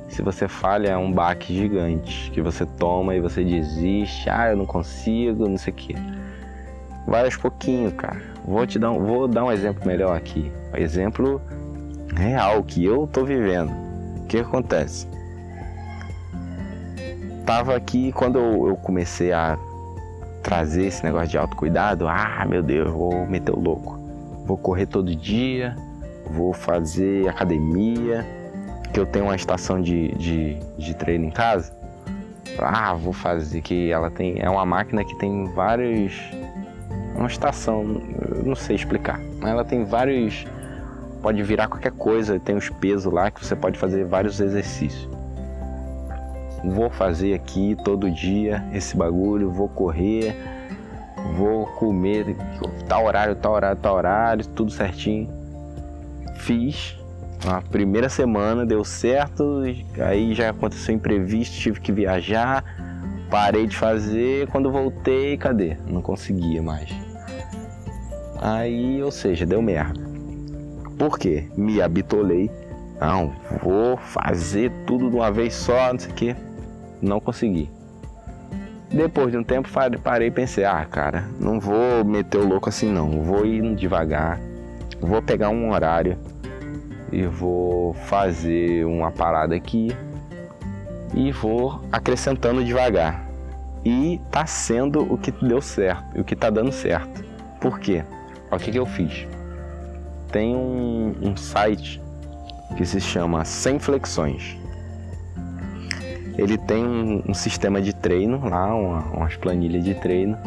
Se 0.10 0.22
você 0.22 0.48
falha, 0.48 0.90
é 0.90 0.98
um 0.98 1.12
baque 1.12 1.54
gigante 1.54 2.32
que 2.32 2.42
você 2.42 2.66
toma 2.66 3.16
e 3.16 3.22
você 3.22 3.44
desiste. 3.44 4.30
Ah, 4.30 4.50
eu 4.52 4.58
não 4.58 4.66
consigo, 4.66 5.48
não 5.48 5.58
sei 5.58 5.74
o 5.74 5.76
quê. 5.76 5.96
Vai 7.06 7.26
aos 7.26 7.38
pouquinhos, 7.38 7.94
cara. 7.94 8.22
Vou 8.46 8.66
te 8.66 8.80
dar 8.80 8.92
um, 8.92 9.06
vou 9.06 9.28
dar 9.28 9.46
um 9.46 9.52
exemplo 9.52 9.86
melhor 9.86 10.16
aqui. 10.16 10.52
Um 10.74 10.78
exemplo 10.78 11.42
real 12.16 12.64
que 12.64 12.84
eu 12.84 13.08
tô 13.08 13.24
vivendo. 13.24 13.72
O 14.18 14.26
que 14.28 14.40
acontece? 14.40 15.08
Tava 17.48 17.78
aqui 17.78 18.12
quando 18.12 18.38
eu, 18.38 18.68
eu 18.68 18.76
comecei 18.76 19.32
a 19.32 19.58
trazer 20.44 20.88
esse 20.88 21.02
negócio 21.02 21.30
de 21.30 21.38
autocuidado. 21.38 22.06
Ah, 22.06 22.46
meu 22.46 22.62
Deus, 22.62 22.92
vou 22.92 23.26
meter 23.26 23.54
o 23.54 23.60
louco. 23.60 23.98
Vou 24.46 24.58
correr 24.58 24.86
todo 24.86 25.16
dia, 25.16 25.74
vou 26.30 26.52
fazer 26.52 27.26
academia, 27.30 28.28
que 28.94 29.00
eu 29.00 29.06
tenho 29.06 29.26
uma 29.26 29.36
estação 29.36 29.82
de, 29.82 30.10
de, 30.16 30.58
de 30.78 30.94
treino 30.94 31.24
em 31.24 31.32
casa. 31.32 31.74
Ah, 32.60 32.94
vou 32.94 33.14
fazer 33.14 33.62
que 33.62 33.92
ela 33.92 34.12
tem. 34.12 34.42
É 34.42 34.50
uma 34.50 34.66
máquina 34.66 35.06
que 35.06 35.16
tem 35.16 35.46
vários. 35.54 36.20
Uma 37.16 37.28
estação, 37.28 37.86
não 38.46 38.56
sei 38.56 38.76
explicar, 38.76 39.22
mas 39.40 39.52
ela 39.52 39.64
tem 39.64 39.86
vários. 39.86 40.46
Pode 41.22 41.42
virar 41.44 41.70
qualquer 41.70 41.94
coisa, 41.94 42.38
tem 42.42 42.58
os 42.58 42.70
pesos 42.70 43.12
lá 43.12 43.32
que 43.32 43.44
você 43.44 43.56
pode 43.56 43.80
fazer 43.80 44.04
vários 44.04 44.42
exercícios. 44.42 45.17
Vou 46.70 46.90
fazer 46.90 47.34
aqui 47.34 47.78
todo 47.84 48.12
dia 48.12 48.64
esse 48.74 48.96
bagulho, 48.96 49.50
vou 49.50 49.70
correr, 49.70 50.36
vou 51.36 51.66
comer, 51.66 52.36
tal 52.88 53.06
horário, 53.06 53.36
tal 53.36 53.54
horário, 53.54 53.78
tal 53.82 53.96
horário, 53.96 54.46
tudo 54.48 54.72
certinho. 54.72 55.30
Fiz, 56.36 56.98
na 57.46 57.62
primeira 57.62 58.10
semana 58.10 58.66
deu 58.66 58.84
certo, 58.84 59.62
aí 60.00 60.34
já 60.34 60.50
aconteceu 60.50 60.94
imprevisto, 60.94 61.56
tive 61.56 61.80
que 61.80 61.92
viajar, 61.92 62.64
parei 63.30 63.66
de 63.66 63.76
fazer, 63.76 64.48
quando 64.48 64.72
voltei, 64.72 65.38
cadê? 65.38 65.78
Não 65.88 66.02
conseguia 66.02 66.62
mais. 66.62 66.90
Aí, 68.42 69.02
ou 69.02 69.12
seja, 69.12 69.46
deu 69.46 69.62
merda. 69.62 70.00
Por 70.98 71.18
quê? 71.18 71.48
Me 71.56 71.82
habitolei. 71.82 72.52
Não, 73.00 73.34
vou 73.62 73.98
fazer 73.98 74.72
tudo 74.86 75.10
de 75.10 75.16
uma 75.16 75.32
vez 75.32 75.54
só, 75.54 75.92
não 75.92 76.00
sei 76.00 76.12
o 76.12 76.16
quê. 76.16 76.36
Não 77.02 77.20
consegui. 77.20 77.70
Depois 78.90 79.32
de 79.32 79.38
um 79.38 79.44
tempo 79.44 79.70
parei 80.02 80.30
e 80.30 80.32
pensei, 80.32 80.64
ah, 80.64 80.86
cara, 80.86 81.26
não 81.40 81.60
vou 81.60 82.06
meter 82.06 82.38
o 82.38 82.48
louco 82.48 82.70
assim 82.70 82.90
não, 82.90 83.22
vou 83.22 83.46
ir 83.46 83.76
devagar, 83.76 84.40
vou 85.02 85.22
pegar 85.22 85.50
um 85.50 85.72
horário 85.72 86.18
e 87.12 87.26
vou 87.26 87.94
fazer 87.94 88.86
uma 88.86 89.12
parada 89.12 89.54
aqui 89.54 89.90
e 91.14 91.32
vou 91.32 91.82
acrescentando 91.92 92.64
devagar. 92.64 93.28
E 93.86 94.20
tá 94.32 94.46
sendo 94.46 95.02
o 95.02 95.18
que 95.18 95.32
deu 95.32 95.62
certo, 95.62 96.20
o 96.20 96.24
que 96.24 96.36
tá 96.36 96.50
dando 96.50 96.72
certo. 96.72 97.24
Por 97.62 97.80
quê? 97.80 98.04
O 98.52 98.58
que, 98.58 98.72
que 98.72 98.80
eu 98.80 98.86
fiz. 98.86 99.28
Tem 100.32 100.56
um, 100.56 101.14
um 101.22 101.38
site 101.38 102.02
que 102.76 102.86
se 102.86 103.00
chama 103.00 103.46
Sem 103.46 103.80
Flexões. 103.80 104.58
Ele 106.38 106.58
tem 106.58 106.86
um, 106.86 107.24
um 107.30 107.34
sistema 107.34 107.82
de 107.82 107.94
treino 107.94 108.48
lá, 108.48 108.74
uma, 108.76 109.00
umas 109.12 109.36
planilhas 109.36 109.84
de 109.84 109.96
treino, 109.96 110.38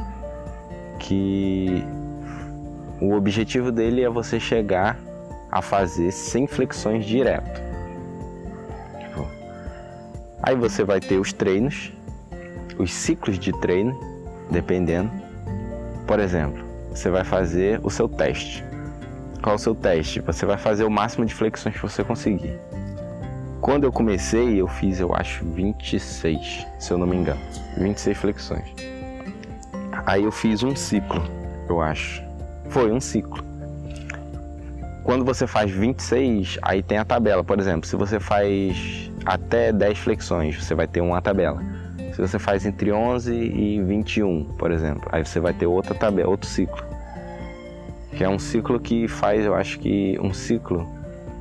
que 0.98 1.84
o 3.00 3.12
objetivo 3.12 3.72
dele 3.72 4.02
é 4.02 4.08
você 4.08 4.38
chegar 4.38 4.98
a 5.50 5.60
fazer 5.60 6.12
sem 6.12 6.46
flexões 6.46 7.04
direto. 7.04 7.60
Tipo, 9.00 9.26
aí 10.42 10.54
você 10.54 10.84
vai 10.84 11.00
ter 11.00 11.18
os 11.18 11.32
treinos, 11.32 11.92
os 12.78 12.92
ciclos 12.92 13.38
de 13.38 13.52
treino, 13.60 13.98
dependendo. 14.50 15.10
Por 16.06 16.20
exemplo, 16.20 16.62
você 16.90 17.10
vai 17.10 17.24
fazer 17.24 17.80
o 17.82 17.90
seu 17.90 18.08
teste. 18.08 18.64
Qual 19.42 19.56
o 19.56 19.58
seu 19.58 19.74
teste? 19.74 20.20
Você 20.20 20.44
vai 20.44 20.58
fazer 20.58 20.84
o 20.84 20.90
máximo 20.90 21.24
de 21.24 21.34
flexões 21.34 21.74
que 21.74 21.82
você 21.82 22.04
conseguir. 22.04 22.58
Quando 23.60 23.84
eu 23.84 23.92
comecei, 23.92 24.60
eu 24.60 24.66
fiz, 24.66 25.00
eu 25.00 25.14
acho, 25.14 25.44
26, 25.44 26.66
se 26.78 26.92
eu 26.92 26.96
não 26.96 27.06
me 27.06 27.16
engano. 27.16 27.40
26 27.76 28.16
flexões. 28.16 28.64
Aí 30.06 30.24
eu 30.24 30.32
fiz 30.32 30.62
um 30.62 30.74
ciclo, 30.74 31.22
eu 31.68 31.80
acho. 31.80 32.22
Foi 32.70 32.90
um 32.90 33.00
ciclo. 33.00 33.44
Quando 35.04 35.24
você 35.24 35.46
faz 35.46 35.70
26, 35.70 36.58
aí 36.62 36.82
tem 36.82 36.96
a 36.96 37.04
tabela. 37.04 37.44
Por 37.44 37.58
exemplo, 37.58 37.86
se 37.86 37.96
você 37.96 38.18
faz 38.18 39.10
até 39.26 39.72
10 39.72 39.98
flexões, 39.98 40.56
você 40.56 40.74
vai 40.74 40.86
ter 40.86 41.02
uma 41.02 41.20
tabela. 41.20 41.62
Se 42.14 42.20
você 42.20 42.38
faz 42.38 42.64
entre 42.64 42.90
11 42.90 43.34
e 43.34 43.82
21, 43.82 44.44
por 44.58 44.70
exemplo, 44.70 45.08
aí 45.12 45.24
você 45.24 45.38
vai 45.38 45.52
ter 45.52 45.66
outra 45.66 45.94
tabela, 45.94 46.30
outro 46.30 46.48
ciclo. 46.48 46.82
Que 48.12 48.24
é 48.24 48.28
um 48.28 48.38
ciclo 48.38 48.80
que 48.80 49.06
faz, 49.06 49.44
eu 49.44 49.54
acho 49.54 49.78
que 49.78 50.18
um 50.20 50.32
ciclo, 50.32 50.88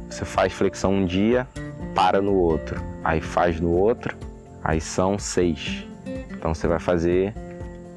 você 0.10 0.26
faz 0.26 0.52
flexão 0.52 0.94
um 0.94 1.06
dia, 1.06 1.48
para 1.94 2.22
no 2.22 2.34
outro, 2.34 2.82
aí 3.04 3.22
faz 3.22 3.60
no 3.60 3.72
outro, 3.72 4.16
aí 4.64 4.80
são 4.80 5.18
6. 5.18 5.86
Então 6.32 6.54
você 6.54 6.68
vai 6.68 6.80
fazer 6.80 7.34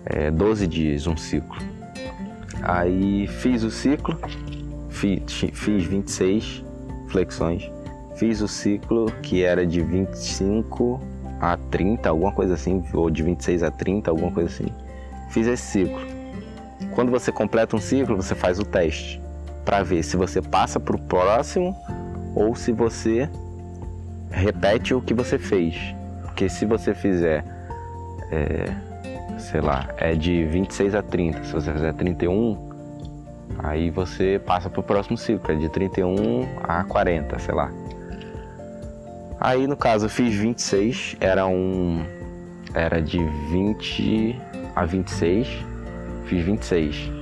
é, 0.05 0.31
12 0.31 0.67
dias 0.67 1.07
um 1.07 1.17
ciclo. 1.17 1.57
Aí 2.63 3.27
fiz 3.27 3.63
o 3.63 3.71
ciclo, 3.71 4.19
fiz, 4.89 5.23
fiz 5.53 5.85
26 5.85 6.65
flexões, 7.09 7.71
fiz 8.17 8.41
o 8.41 8.49
ciclo 8.49 9.07
que 9.23 9.43
era 9.43 9.67
de 9.67 9.81
25 9.81 11.01
a 11.41 11.57
30, 11.57 12.09
alguma 12.09 12.33
coisa 12.33 12.55
assim, 12.55 12.85
ou 12.93 13.11
de 13.11 13.23
26 13.23 13.65
a 13.65 13.71
30, 13.71 14.11
alguma 14.11 14.31
coisa 14.31 14.49
assim. 14.49 14.73
Fiz 15.31 15.47
esse 15.47 15.63
ciclo. 15.65 16.01
Quando 16.95 17.11
você 17.11 17.33
completa 17.33 17.75
um 17.75 17.81
ciclo, 17.81 18.17
você 18.17 18.35
faz 18.35 18.59
o 18.59 18.65
teste 18.65 19.21
para 19.65 19.83
ver 19.83 20.03
se 20.03 20.17
você 20.17 20.41
passa 20.41 20.79
para 20.79 20.95
o 20.95 21.01
próximo 21.01 21.77
ou 22.35 22.55
se 22.55 22.73
você 22.73 23.29
repete 24.33 24.95
o 24.95 25.01
que 25.01 25.15
você 25.15 25.39
fez. 25.39 25.77
Porque 26.23 26.49
se 26.49 26.65
você 26.65 26.95
fizer, 26.95 27.45
é, 28.31 28.73
sei 29.39 29.61
lá, 29.61 29.89
é 29.97 30.15
de 30.15 30.45
26 30.47 30.95
a 30.95 31.03
30, 31.03 31.45
se 31.45 31.53
você 31.53 31.73
fizer 31.73 31.93
31, 31.95 32.73
Aí 33.59 33.91
você 33.91 34.41
passa 34.45 34.71
para 34.71 34.81
o 34.81 34.83
próximo 34.83 35.17
ciclo, 35.17 35.53
é 35.53 35.57
de 35.57 35.69
31 35.69 36.49
a 36.63 36.85
40, 36.85 37.39
sei 37.39 37.55
lá. 37.55 37.71
Aí 39.41 39.67
no 39.67 39.77
caso 39.77 40.07
eu 40.07 40.11
fiz 40.11 40.35
26, 40.35 41.17
era 41.21 41.47
um 41.47 42.05
era 42.75 43.03
de 43.03 43.19
20 43.51 44.41
a 44.75 44.85
26, 44.85 45.49
fiz 46.27 46.45
26. 46.45 47.13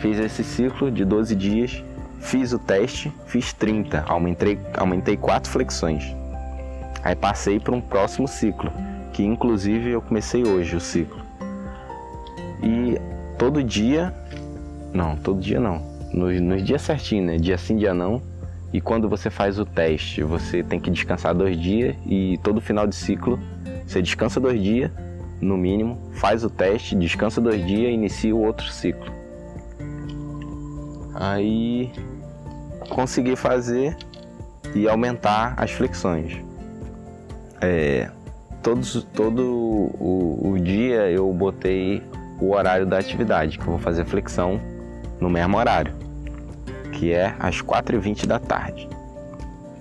Fiz 0.00 0.18
esse 0.18 0.42
ciclo 0.42 0.90
de 0.90 1.04
12 1.04 1.34
dias, 1.36 1.84
fiz 2.20 2.52
o 2.52 2.58
teste, 2.58 3.12
fiz 3.26 3.52
30, 3.52 4.04
aumentei 4.08 4.58
aumentei 4.76 5.16
4 5.16 5.50
flexões. 5.50 6.14
Aí 7.04 7.14
passei 7.14 7.60
para 7.60 7.74
um 7.74 7.80
próximo 7.80 8.26
ciclo, 8.26 8.72
que 9.12 9.22
inclusive 9.22 9.90
eu 9.90 10.00
comecei 10.00 10.44
hoje 10.46 10.74
o 10.74 10.80
ciclo. 10.80 11.22
E 12.62 12.98
todo 13.38 13.62
dia 13.62 14.12
não, 14.94 15.16
todo 15.16 15.40
dia 15.40 15.60
não. 15.60 15.82
Nos, 16.12 16.40
nos 16.40 16.64
dias 16.64 16.80
certinhos, 16.82 17.26
né? 17.26 17.36
Dia 17.36 17.58
sim, 17.58 17.76
dia 17.76 17.92
não. 17.92 18.22
E 18.72 18.80
quando 18.80 19.08
você 19.08 19.28
faz 19.28 19.58
o 19.58 19.64
teste, 19.64 20.22
você 20.22 20.62
tem 20.62 20.80
que 20.80 20.90
descansar 20.90 21.34
dois 21.34 21.60
dias 21.60 21.94
e 22.06 22.38
todo 22.42 22.60
final 22.60 22.86
de 22.86 22.94
ciclo 22.94 23.38
você 23.86 24.00
descansa 24.00 24.40
dois 24.40 24.60
dias, 24.62 24.90
no 25.40 25.56
mínimo, 25.56 25.98
faz 26.14 26.42
o 26.42 26.48
teste, 26.48 26.96
descansa 26.96 27.40
dois 27.40 27.64
dias 27.66 27.90
e 27.90 27.94
inicia 27.94 28.34
o 28.34 28.42
outro 28.42 28.66
ciclo. 28.66 29.12
Aí 31.14 31.92
consegui 32.88 33.36
fazer 33.36 33.96
e 34.74 34.88
aumentar 34.88 35.54
as 35.56 35.70
flexões. 35.70 36.42
É, 37.66 38.10
todos, 38.62 39.02
todo 39.14 39.42
o, 39.42 40.50
o 40.52 40.58
dia 40.58 41.10
eu 41.10 41.32
botei 41.32 42.02
o 42.38 42.52
horário 42.52 42.84
da 42.84 42.98
atividade, 42.98 43.56
que 43.56 43.64
eu 43.64 43.70
vou 43.70 43.78
fazer 43.78 44.04
flexão 44.04 44.60
no 45.18 45.30
mesmo 45.30 45.56
horário, 45.56 45.94
que 46.92 47.10
é 47.10 47.34
às 47.38 47.62
4h20 47.62 48.26
da 48.26 48.38
tarde. 48.38 48.86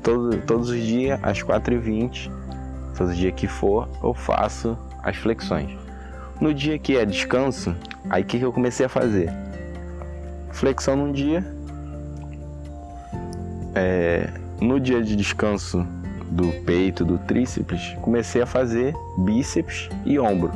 Todo, 0.01 0.37
todos 0.43 0.69
os 0.69 0.81
dias, 0.81 1.19
às 1.21 1.43
4h20, 1.43 2.31
todo 2.97 3.13
dia 3.13 3.33
que 3.33 3.47
for, 3.47 3.89
eu 4.01 4.13
faço 4.13 4.77
as 5.03 5.17
flexões. 5.17 5.77
No 6.39 6.53
dia 6.53 6.79
que 6.79 6.95
é 6.95 7.05
descanso, 7.05 7.75
aí 8.09 8.23
que, 8.23 8.39
que 8.39 8.45
eu 8.45 8.53
comecei 8.53 8.85
a 8.85 8.89
fazer? 8.89 9.29
Flexão 10.51 10.95
num 10.95 11.11
dia. 11.11 11.45
É, 13.75 14.29
no 14.61 14.79
dia 14.79 15.01
de 15.01 15.17
descanso 15.17 15.85
do 16.33 16.51
peito, 16.63 17.05
do 17.05 17.19
tríceps, 17.19 17.95
comecei 18.01 18.41
a 18.41 18.45
fazer 18.45 18.95
bíceps 19.19 19.87
e 20.03 20.19
ombro. 20.19 20.51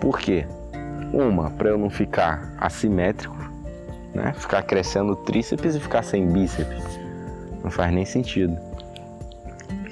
Por 0.00 0.18
quê? 0.18 0.44
Uma, 1.12 1.50
para 1.50 1.68
eu 1.68 1.78
não 1.78 1.88
ficar 1.88 2.52
assimétrico, 2.58 3.36
né? 4.12 4.32
Ficar 4.32 4.62
crescendo 4.62 5.14
tríceps 5.14 5.76
e 5.76 5.80
ficar 5.80 6.02
sem 6.02 6.26
bíceps. 6.26 6.98
Não 7.62 7.70
faz 7.70 7.92
nem 7.92 8.04
sentido. 8.04 8.56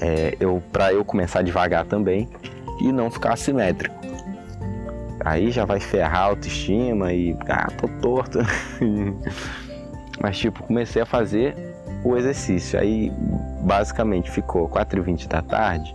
É, 0.00 0.36
eu, 0.40 0.62
para 0.72 0.92
eu 0.92 1.04
começar 1.04 1.42
devagar 1.42 1.84
também 1.84 2.28
e 2.80 2.90
não 2.90 3.10
ficar 3.10 3.34
assimétrico. 3.34 3.96
Aí 5.24 5.50
já 5.50 5.64
vai 5.64 5.78
ferrar 5.78 6.22
a 6.22 6.24
autoestima 6.24 7.12
e 7.12 7.36
ah, 7.48 7.68
tô 7.76 7.88
torto. 8.00 8.38
Mas 10.20 10.38
tipo, 10.38 10.62
comecei 10.64 11.02
a 11.02 11.06
fazer 11.06 11.67
o 12.04 12.16
exercício. 12.16 12.78
Aí 12.78 13.12
basicamente 13.60 14.30
ficou 14.30 14.68
4h20 14.68 15.26
da 15.28 15.42
tarde. 15.42 15.94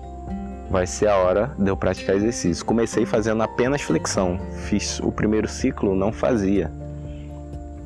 Vai 0.69 0.87
ser 0.87 1.07
a 1.07 1.17
hora 1.17 1.51
de 1.57 1.69
eu 1.69 1.77
praticar 1.77 2.15
exercício. 2.15 2.65
Comecei 2.65 3.05
fazendo 3.05 3.43
apenas 3.43 3.81
flexão. 3.81 4.39
Fiz 4.65 4.99
o 4.99 5.11
primeiro 5.11 5.47
ciclo, 5.47 5.95
não 5.95 6.11
fazia. 6.11 6.71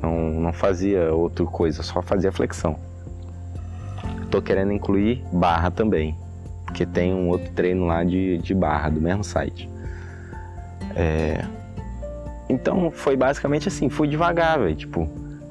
Não, 0.02 0.30
não 0.40 0.52
fazia 0.52 1.12
outra 1.12 1.44
coisa, 1.44 1.82
só 1.82 2.00
fazia 2.00 2.30
flexão. 2.30 2.78
Tô 4.30 4.40
querendo 4.40 4.72
incluir 4.72 5.24
barra 5.32 5.70
também, 5.70 6.16
porque 6.64 6.86
tem 6.86 7.14
um 7.14 7.28
outro 7.28 7.50
treino 7.52 7.86
lá 7.86 8.04
de, 8.04 8.38
de 8.38 8.54
barra 8.54 8.90
do 8.90 9.00
mesmo 9.00 9.24
site. 9.24 9.68
É... 10.94 11.44
Então 12.48 12.90
foi 12.90 13.16
basicamente 13.16 13.68
assim, 13.68 13.88
fui 13.88 14.06
devagar, 14.06 14.58
velho. 14.58 14.76
Tipo, 14.76 15.08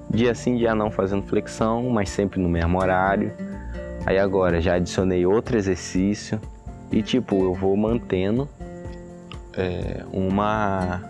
dia 0.09 0.33
sim, 0.33 0.55
dia 0.55 0.73
não 0.73 0.89
fazendo 0.89 1.23
flexão, 1.23 1.89
mas 1.89 2.09
sempre 2.09 2.39
no 2.39 2.49
mesmo 2.49 2.79
horário. 2.79 3.31
Aí 4.05 4.17
agora 4.17 4.61
já 4.61 4.75
adicionei 4.75 5.25
outro 5.25 5.57
exercício 5.57 6.39
e 6.91 7.01
tipo, 7.01 7.43
eu 7.43 7.53
vou 7.53 7.75
mantendo 7.75 8.47
é, 9.53 10.03
uma, 10.11 11.03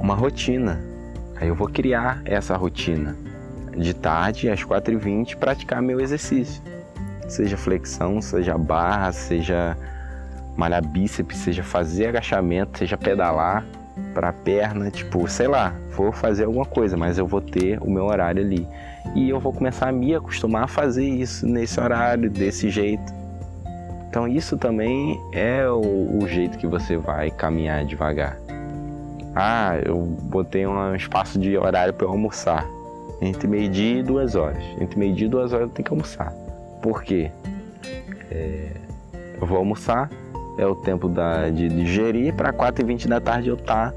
uma 0.00 0.14
rotina. 0.14 0.80
Aí 1.36 1.48
eu 1.48 1.54
vou 1.54 1.68
criar 1.68 2.20
essa 2.24 2.56
rotina 2.56 3.16
de 3.76 3.94
tarde 3.94 4.50
às 4.50 4.62
4h20 4.64 5.36
praticar 5.36 5.80
meu 5.80 6.00
exercício. 6.00 6.62
Seja 7.28 7.56
flexão, 7.56 8.20
seja 8.20 8.58
barra, 8.58 9.12
seja 9.12 9.76
malhar 10.56 10.86
bíceps, 10.86 11.38
seja 11.38 11.62
fazer 11.62 12.08
agachamento, 12.08 12.78
seja 12.78 12.96
pedalar 12.96 13.64
para 14.14 14.32
perna, 14.32 14.90
tipo, 14.90 15.28
sei 15.28 15.48
lá, 15.48 15.74
vou 15.96 16.12
fazer 16.12 16.44
alguma 16.44 16.64
coisa, 16.64 16.96
mas 16.96 17.18
eu 17.18 17.26
vou 17.26 17.40
ter 17.40 17.78
o 17.80 17.90
meu 17.90 18.04
horário 18.04 18.42
ali. 18.42 18.66
E 19.14 19.28
eu 19.28 19.40
vou 19.40 19.52
começar 19.52 19.88
a 19.88 19.92
me 19.92 20.14
acostumar 20.14 20.64
a 20.64 20.68
fazer 20.68 21.04
isso 21.04 21.46
nesse 21.46 21.80
horário, 21.80 22.30
desse 22.30 22.70
jeito. 22.70 23.12
Então 24.08 24.28
isso 24.28 24.56
também 24.56 25.18
é 25.32 25.66
o, 25.68 26.18
o 26.22 26.28
jeito 26.28 26.58
que 26.58 26.66
você 26.66 26.96
vai 26.96 27.30
caminhar 27.30 27.84
devagar. 27.84 28.38
Ah, 29.34 29.78
eu 29.84 29.98
botei 29.98 30.66
um 30.66 30.94
espaço 30.94 31.38
de 31.38 31.56
horário 31.56 31.94
para 31.94 32.06
almoçar. 32.06 32.66
Entre 33.20 33.46
meio-dia 33.48 34.00
e 34.00 34.02
duas 34.02 34.34
horas. 34.34 34.62
Entre 34.80 34.98
meio-dia 34.98 35.26
e 35.26 35.30
duas 35.30 35.52
horas 35.52 35.68
eu 35.68 35.72
tenho 35.72 35.86
que 35.86 35.92
almoçar. 35.92 36.32
Por 36.82 37.02
quê? 37.02 37.30
É, 38.30 38.72
eu 39.40 39.46
vou 39.46 39.58
almoçar, 39.58 40.10
é 40.58 40.66
o 40.66 40.74
tempo 40.74 41.08
da, 41.08 41.48
de 41.48 41.68
digerir, 41.68 42.34
para 42.34 42.52
4h20 42.52 43.08
da 43.08 43.20
tarde 43.20 43.48
eu 43.48 43.54
estar 43.54 43.92
tá 43.92 43.96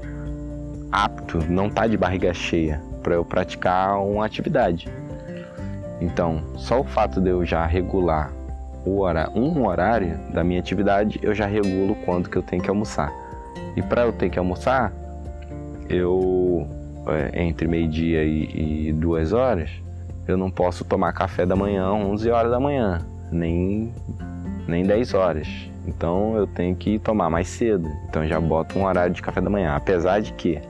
apto, 0.90 1.38
não 1.50 1.68
tá 1.68 1.86
de 1.86 1.96
barriga 1.96 2.32
cheia, 2.32 2.80
para 3.02 3.14
eu 3.14 3.24
praticar 3.24 4.00
uma 4.00 4.24
atividade. 4.24 4.88
Então, 6.00 6.42
só 6.56 6.80
o 6.80 6.84
fato 6.84 7.20
de 7.20 7.30
eu 7.30 7.44
já 7.44 7.64
regular 7.66 8.32
horário, 8.86 9.32
um 9.34 9.66
horário 9.66 10.18
da 10.32 10.44
minha 10.44 10.60
atividade, 10.60 11.18
eu 11.22 11.34
já 11.34 11.46
regulo 11.46 11.96
quando 12.04 12.28
que 12.28 12.36
eu 12.36 12.42
tenho 12.42 12.62
que 12.62 12.68
almoçar. 12.68 13.12
E 13.74 13.82
para 13.82 14.02
eu 14.02 14.12
ter 14.12 14.30
que 14.30 14.38
almoçar, 14.38 14.92
eu 15.88 16.66
é, 17.08 17.42
entre 17.42 17.66
meio-dia 17.66 18.24
e, 18.24 18.88
e, 18.88 18.92
duas 18.92 19.32
horas, 19.32 19.70
eu 20.26 20.36
não 20.36 20.50
posso 20.50 20.84
tomar 20.84 21.12
café 21.12 21.46
da 21.46 21.56
manhã 21.56 21.90
11 21.90 22.30
horas 22.30 22.50
da 22.50 22.60
manhã, 22.60 23.00
nem, 23.30 23.92
nem 24.66 24.84
10 24.84 25.14
horas. 25.14 25.48
Então 25.86 26.36
eu 26.36 26.46
tenho 26.46 26.74
que 26.74 26.98
tomar 26.98 27.30
mais 27.30 27.48
cedo. 27.48 27.90
Então 28.08 28.26
já 28.26 28.40
boto 28.40 28.78
um 28.78 28.84
horário 28.84 29.14
de 29.14 29.22
café 29.22 29.40
da 29.40 29.48
manhã. 29.48 29.74
Apesar 29.76 30.20
de 30.20 30.32
que 30.32 30.60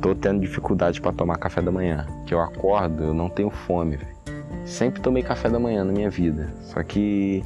tô 0.00 0.14
tendo 0.14 0.40
dificuldade 0.40 1.00
para 1.00 1.12
tomar 1.12 1.36
café 1.36 1.60
da 1.60 1.70
manhã, 1.70 2.06
que 2.26 2.32
eu 2.32 2.40
acordo, 2.40 3.04
eu 3.04 3.14
não 3.14 3.28
tenho 3.28 3.50
fome. 3.50 3.98
Sempre 4.64 5.00
tomei 5.00 5.22
café 5.22 5.48
da 5.48 5.58
manhã 5.58 5.84
na 5.84 5.92
minha 5.92 6.10
vida. 6.10 6.48
Só 6.62 6.82
que 6.82 7.42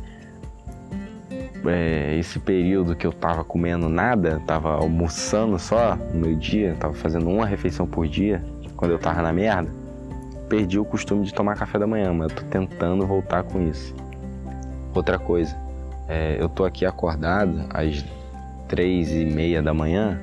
é, 1.66 2.16
esse 2.18 2.38
período 2.38 2.94
que 2.94 3.06
eu 3.06 3.12
tava 3.12 3.42
comendo 3.44 3.88
nada, 3.88 4.40
tava 4.46 4.74
almoçando 4.74 5.58
só 5.58 5.96
no 5.96 6.20
meu 6.20 6.36
dia, 6.36 6.76
tava 6.78 6.94
fazendo 6.94 7.28
uma 7.28 7.46
refeição 7.46 7.86
por 7.86 8.06
dia, 8.06 8.44
quando 8.76 8.90
eu 8.90 8.98
tava 8.98 9.22
na 9.22 9.32
merda, 9.32 9.70
perdi 10.48 10.78
o 10.78 10.84
costume 10.84 11.24
de 11.24 11.32
tomar 11.32 11.56
café 11.56 11.78
da 11.78 11.86
manhã, 11.86 12.12
mas 12.12 12.30
eu 12.30 12.36
tô 12.36 12.42
tentando 12.44 13.06
voltar 13.06 13.42
com 13.44 13.62
isso. 13.62 13.94
Outra 14.94 15.18
coisa, 15.18 15.56
é, 16.08 16.36
eu 16.38 16.48
tô 16.48 16.64
aqui 16.64 16.84
acordado 16.84 17.64
às 17.70 18.04
três 18.68 19.10
e 19.10 19.24
meia 19.24 19.62
da 19.62 19.72
manhã, 19.72 20.20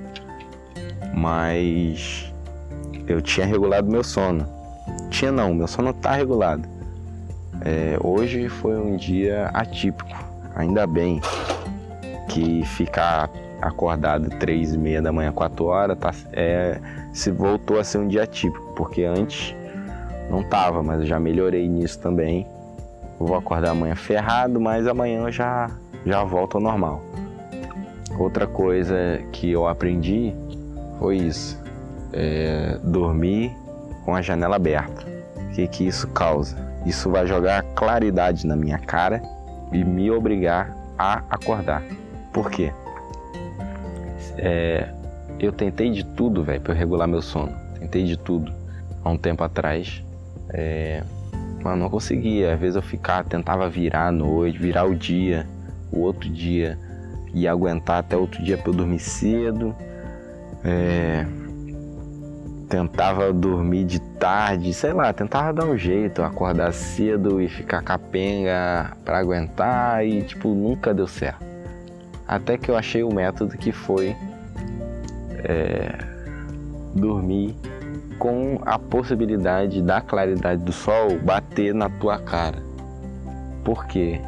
mas 1.14 2.34
eu 3.08 3.22
tinha 3.22 3.46
regulado 3.46 3.90
meu 3.90 4.04
sono. 4.04 4.48
Tinha 5.10 5.32
não, 5.32 5.54
meu 5.54 5.68
sono 5.68 5.94
tá 5.94 6.14
regulado. 6.14 6.68
É, 7.64 7.98
hoje 8.02 8.50
foi 8.50 8.78
um 8.78 8.96
dia 8.96 9.50
atípico 9.54 10.32
ainda 10.56 10.86
bem 10.86 11.22
que 12.28 12.64
ficar 12.66 13.30
acordado 13.62 14.30
três 14.40 14.74
e 14.74 14.78
meia 14.78 15.02
da 15.02 15.12
manhã, 15.12 15.32
quatro 15.32 15.66
horas, 15.66 15.98
tá, 15.98 16.12
é, 16.34 16.80
se 17.14 17.30
voltou 17.32 17.80
a 17.80 17.84
ser 17.84 18.00
um 18.00 18.08
dia 18.08 18.26
típico, 18.26 18.74
porque 18.76 19.04
antes 19.04 19.56
não 20.30 20.44
tava, 20.44 20.82
mas 20.82 21.02
eu 21.02 21.06
já 21.06 21.20
melhorei 21.20 21.68
nisso 21.68 22.00
também. 22.00 22.48
Vou 23.26 23.36
acordar 23.36 23.72
amanhã 23.72 23.96
ferrado, 23.96 24.60
mas 24.60 24.88
amanhã 24.88 25.22
eu 25.22 25.32
já, 25.32 25.70
já 26.06 26.24
volto 26.24 26.56
ao 26.56 26.62
normal. 26.62 27.02
Outra 28.18 28.48
coisa 28.48 29.22
que 29.32 29.52
eu 29.52 29.68
aprendi 29.68 30.34
foi 31.00 31.18
isso: 31.18 31.62
é, 32.12 32.80
dormir 32.84 33.56
com 34.04 34.16
a 34.16 34.22
janela 34.22 34.56
aberta. 34.56 35.06
O 35.38 35.54
que, 35.54 35.68
que 35.68 35.88
isso 35.88 36.08
causa? 36.08 36.58
Isso 36.86 37.10
vai 37.10 37.28
jogar 37.28 37.64
claridade 37.76 38.48
na 38.48 38.56
minha 38.56 38.80
cara 38.80 39.22
e 39.72 39.84
me 39.84 40.10
obrigar 40.10 40.76
a 40.98 41.22
acordar. 41.30 41.84
Por 42.34 42.50
quê? 42.50 42.72
É, 44.38 44.90
eu 45.40 45.52
tentei 45.52 45.92
de 45.92 46.04
tudo, 46.04 46.44
velho, 46.44 46.62
para 46.62 46.74
regular 46.74 47.08
meu 47.08 47.22
sono. 47.22 47.54
Tentei 47.80 48.04
de 48.04 48.18
tudo 48.18 48.52
há 49.04 49.10
um 49.10 49.18
tempo 49.18 49.44
atrás. 49.44 50.04
É, 50.50 51.04
mas 51.64 51.78
não 51.78 51.90
conseguia. 51.90 52.54
Às 52.54 52.60
vezes 52.60 52.76
eu 52.76 52.82
ficava, 52.82 53.28
tentava 53.28 53.70
virar 53.70 54.08
a 54.08 54.12
noite, 54.12 54.58
virar 54.58 54.86
o 54.86 54.96
dia, 54.96 55.48
o 55.92 56.00
outro 56.00 56.30
dia 56.30 56.78
e 57.34 57.48
aguentar 57.48 58.00
até 58.00 58.16
outro 58.18 58.44
dia 58.44 58.58
para 58.58 58.70
eu 58.70 58.74
dormir 58.74 59.00
cedo. 59.00 59.76
É, 60.64 61.26
tentava 62.70 63.34
dormir 63.34 63.84
de 63.84 64.00
tarde, 64.00 64.74
sei 64.74 64.94
lá, 64.94 65.12
tentava 65.12 65.52
dar 65.52 65.66
um 65.66 65.78
jeito, 65.78 66.24
acordar 66.24 66.72
cedo 66.72 67.42
e 67.42 67.50
ficar 67.50 67.82
capenga 67.82 68.96
para 69.04 69.18
aguentar 69.18 70.06
e 70.06 70.22
tipo 70.22 70.50
nunca 70.50 70.94
deu 70.94 71.08
certo. 71.08 71.44
Até 72.28 72.58
que 72.58 72.72
eu 72.72 72.78
achei 72.78 73.04
o 73.04 73.14
método 73.14 73.58
que 73.58 73.74
foi 73.74 74.16
é, 75.44 75.98
dormir 76.96 77.56
com 78.22 78.60
a 78.68 78.78
possibilidade 78.78 79.82
da 79.82 80.00
claridade 80.00 80.62
do 80.62 80.72
sol 80.72 81.18
bater 81.24 81.74
na 81.74 81.90
tua 81.90 82.20
cara. 82.20 82.60
Porque 83.64 84.22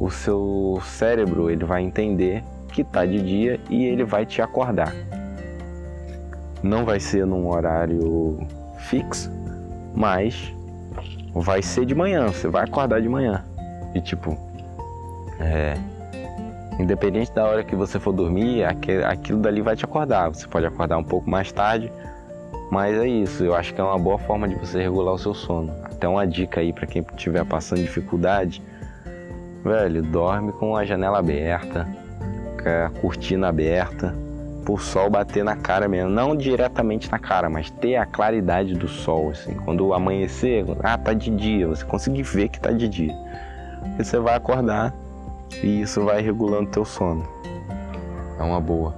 o 0.00 0.10
seu 0.10 0.80
cérebro 0.82 1.50
ele 1.50 1.62
vai 1.62 1.82
entender 1.82 2.42
que 2.72 2.82
tá 2.82 3.04
de 3.04 3.20
dia 3.20 3.60
e 3.68 3.84
ele 3.84 4.02
vai 4.02 4.24
te 4.24 4.40
acordar. 4.40 4.94
Não 6.62 6.86
vai 6.86 6.98
ser 6.98 7.26
num 7.26 7.48
horário 7.48 8.38
fixo, 8.78 9.30
mas 9.94 10.50
vai 11.34 11.60
ser 11.60 11.84
de 11.84 11.94
manhã, 11.94 12.28
você 12.28 12.48
vai 12.48 12.64
acordar 12.64 12.98
de 12.98 13.10
manhã. 13.10 13.44
E 13.94 14.00
tipo, 14.00 14.38
é, 15.38 15.74
independente 16.80 17.30
da 17.32 17.44
hora 17.44 17.62
que 17.62 17.76
você 17.76 18.00
for 18.00 18.14
dormir, 18.14 18.64
aquilo 18.64 19.38
dali 19.38 19.60
vai 19.60 19.76
te 19.76 19.84
acordar. 19.84 20.30
Você 20.30 20.46
pode 20.46 20.64
acordar 20.64 20.96
um 20.96 21.04
pouco 21.04 21.28
mais 21.28 21.52
tarde, 21.52 21.92
mas 22.70 22.96
é 22.96 23.06
isso. 23.06 23.44
Eu 23.44 23.54
acho 23.54 23.74
que 23.74 23.80
é 23.80 23.84
uma 23.84 23.98
boa 23.98 24.18
forma 24.18 24.48
de 24.48 24.54
você 24.54 24.82
regular 24.82 25.14
o 25.14 25.18
seu 25.18 25.34
sono. 25.34 25.72
Até 25.84 26.06
uma 26.06 26.26
dica 26.26 26.60
aí 26.60 26.72
para 26.72 26.86
quem 26.86 27.04
estiver 27.14 27.44
passando 27.44 27.80
dificuldade, 27.80 28.62
velho, 29.64 30.02
dorme 30.02 30.52
com 30.52 30.76
a 30.76 30.84
janela 30.84 31.18
aberta, 31.18 31.88
a 32.64 32.90
cortina 33.00 33.48
aberta, 33.48 34.14
o 34.68 34.76
sol 34.76 35.08
bater 35.08 35.42
na 35.42 35.56
cara 35.56 35.88
mesmo, 35.88 36.10
não 36.10 36.36
diretamente 36.36 37.10
na 37.10 37.18
cara, 37.18 37.48
mas 37.48 37.70
ter 37.70 37.96
a 37.96 38.04
claridade 38.04 38.74
do 38.74 38.86
sol, 38.86 39.30
assim, 39.30 39.54
quando 39.64 39.94
amanhecer, 39.94 40.64
ah, 40.82 40.98
tá 40.98 41.14
de 41.14 41.30
dia, 41.30 41.66
você 41.66 41.84
conseguir 41.84 42.22
ver 42.22 42.50
que 42.50 42.60
tá 42.60 42.70
de 42.70 42.86
dia. 42.86 43.14
E 43.98 44.04
você 44.04 44.18
vai 44.18 44.36
acordar 44.36 44.94
e 45.62 45.80
isso 45.80 46.04
vai 46.04 46.20
regulando 46.20 46.70
teu 46.70 46.84
sono. 46.84 47.26
É 48.38 48.42
uma 48.42 48.60
boa. 48.60 48.94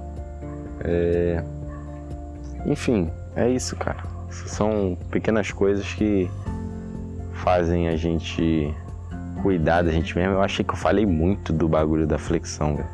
É... 0.83 1.41
Enfim, 2.65 3.09
é 3.35 3.49
isso, 3.49 3.75
cara. 3.75 4.03
São 4.29 4.97
pequenas 5.09 5.51
coisas 5.51 5.93
que 5.93 6.29
fazem 7.33 7.87
a 7.89 7.95
gente 7.95 8.73
cuidar 9.41 9.81
da 9.81 9.91
gente 9.91 10.17
mesmo. 10.17 10.35
Eu 10.35 10.41
achei 10.41 10.63
que 10.63 10.71
eu 10.71 10.77
falei 10.77 11.05
muito 11.05 11.51
do 11.51 11.67
bagulho 11.67 12.05
da 12.05 12.17
flexão, 12.17 12.75
velho. 12.75 12.89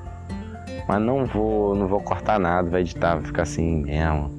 Mas 0.88 1.02
não 1.02 1.26
vou, 1.26 1.76
não 1.76 1.88
vou 1.88 2.00
cortar 2.00 2.40
nada, 2.40 2.70
vai 2.70 2.82
editar, 2.82 3.16
vai 3.16 3.26
ficar 3.26 3.44
assim 3.44 3.84
mesmo. 3.84 4.32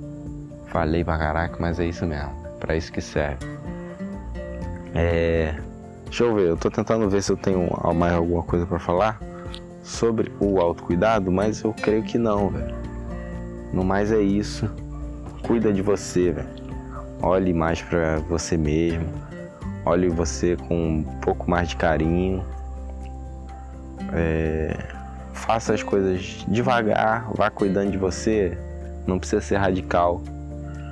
Falei 0.67 1.05
pra 1.05 1.19
caraca, 1.19 1.57
mas 1.61 1.79
é 1.79 1.87
isso 1.87 2.07
mesmo. 2.07 2.33
Pra 2.59 2.77
isso 2.77 2.93
que 2.93 3.01
serve. 3.01 3.47
É. 4.95 5.55
Deixa 6.05 6.25
eu 6.25 6.35
ver, 6.35 6.49
eu 6.49 6.57
tô 6.57 6.71
tentando 6.71 7.09
ver 7.09 7.23
se 7.23 7.31
eu 7.31 7.37
tenho 7.37 7.69
mais 7.95 8.15
alguma 8.15 8.43
coisa 8.43 8.65
para 8.65 8.79
falar 8.79 9.21
sobre 9.83 10.33
o 10.41 10.59
autocuidado, 10.59 11.31
mas 11.31 11.63
eu 11.63 11.75
creio 11.75 12.03
que 12.03 12.17
não, 12.17 12.49
velho. 12.49 12.75
No 13.73 13.85
mais 13.85 14.11
é 14.11 14.21
isso. 14.21 14.71
Cuida 15.43 15.73
de 15.73 15.83
você, 15.83 16.33
velho. 16.33 16.49
Olhe 17.23 17.53
mais 17.53 17.83
para 17.83 18.19
você 18.29 18.57
mesmo. 18.57 19.07
Olhe 19.85 20.09
você 20.09 20.57
com 20.57 20.75
um 20.75 21.03
pouco 21.21 21.51
mais 21.51 21.69
de 21.69 21.77
carinho. 21.77 22.45
É 24.13 24.99
faça 25.39 25.73
as 25.73 25.83
coisas 25.83 26.45
devagar, 26.49 27.31
vá 27.35 27.49
cuidando 27.49 27.91
de 27.91 27.97
você, 27.97 28.59
não 29.07 29.19
precisa 29.19 29.41
ser 29.41 29.57
radical. 29.57 30.21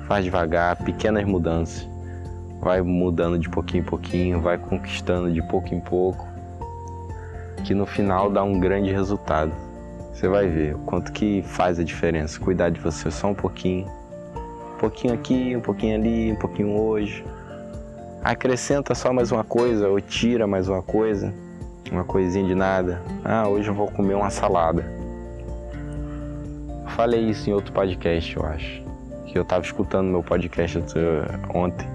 Faz 0.07 0.23
devagar, 0.23 0.75
pequenas 0.77 1.25
mudanças. 1.25 1.87
Vai 2.59 2.81
mudando 2.81 3.37
de 3.37 3.49
pouquinho 3.49 3.81
em 3.81 3.85
pouquinho, 3.85 4.41
vai 4.41 4.57
conquistando 4.57 5.31
de 5.31 5.43
pouco 5.43 5.75
em 5.75 5.79
pouco, 5.79 6.27
que 7.63 7.75
no 7.75 7.85
final 7.85 8.31
dá 8.31 8.41
um 8.43 8.59
grande 8.59 8.91
resultado. 8.91 9.51
Você 10.11 10.27
vai 10.27 10.47
ver 10.47 10.75
o 10.75 10.79
quanto 10.79 11.11
que 11.11 11.43
faz 11.43 11.77
a 11.77 11.83
diferença 11.83 12.39
cuidar 12.39 12.71
de 12.71 12.79
você 12.79 13.11
só 13.11 13.27
um 13.27 13.35
pouquinho. 13.35 13.87
Um 14.77 14.79
pouquinho 14.79 15.13
aqui, 15.13 15.55
um 15.55 15.61
pouquinho 15.61 15.95
ali, 15.95 16.31
um 16.31 16.35
pouquinho 16.35 16.79
hoje. 16.79 17.25
Acrescenta 18.23 18.95
só 18.95 19.11
mais 19.11 19.31
uma 19.31 19.43
coisa 19.43 19.89
ou 19.89 19.99
tira 19.99 20.47
mais 20.47 20.69
uma 20.69 20.81
coisa 20.81 21.33
uma 21.91 22.03
coisinha 22.03 22.45
de 22.45 22.55
nada. 22.55 23.01
Ah, 23.23 23.47
hoje 23.47 23.69
eu 23.69 23.73
vou 23.73 23.87
comer 23.87 24.13
uma 24.13 24.29
salada. 24.29 24.85
Falei 26.95 27.21
isso 27.21 27.49
em 27.49 27.53
outro 27.53 27.71
podcast, 27.71 28.35
eu 28.35 28.45
acho. 28.45 28.81
Que 29.25 29.37
eu 29.37 29.45
tava 29.45 29.63
escutando 29.63 30.07
meu 30.07 30.23
podcast 30.23 30.83
ontem. 31.53 31.87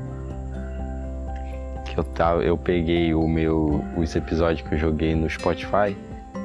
Que 1.87 1.99
eu, 1.99 2.05
tava, 2.05 2.43
eu 2.43 2.57
peguei 2.57 3.15
o 3.15 3.27
meu, 3.27 3.85
os 3.97 4.15
episódios 4.15 4.67
que 4.67 4.75
eu 4.75 4.79
joguei 4.79 5.15
no 5.15 5.29
Spotify. 5.29 5.97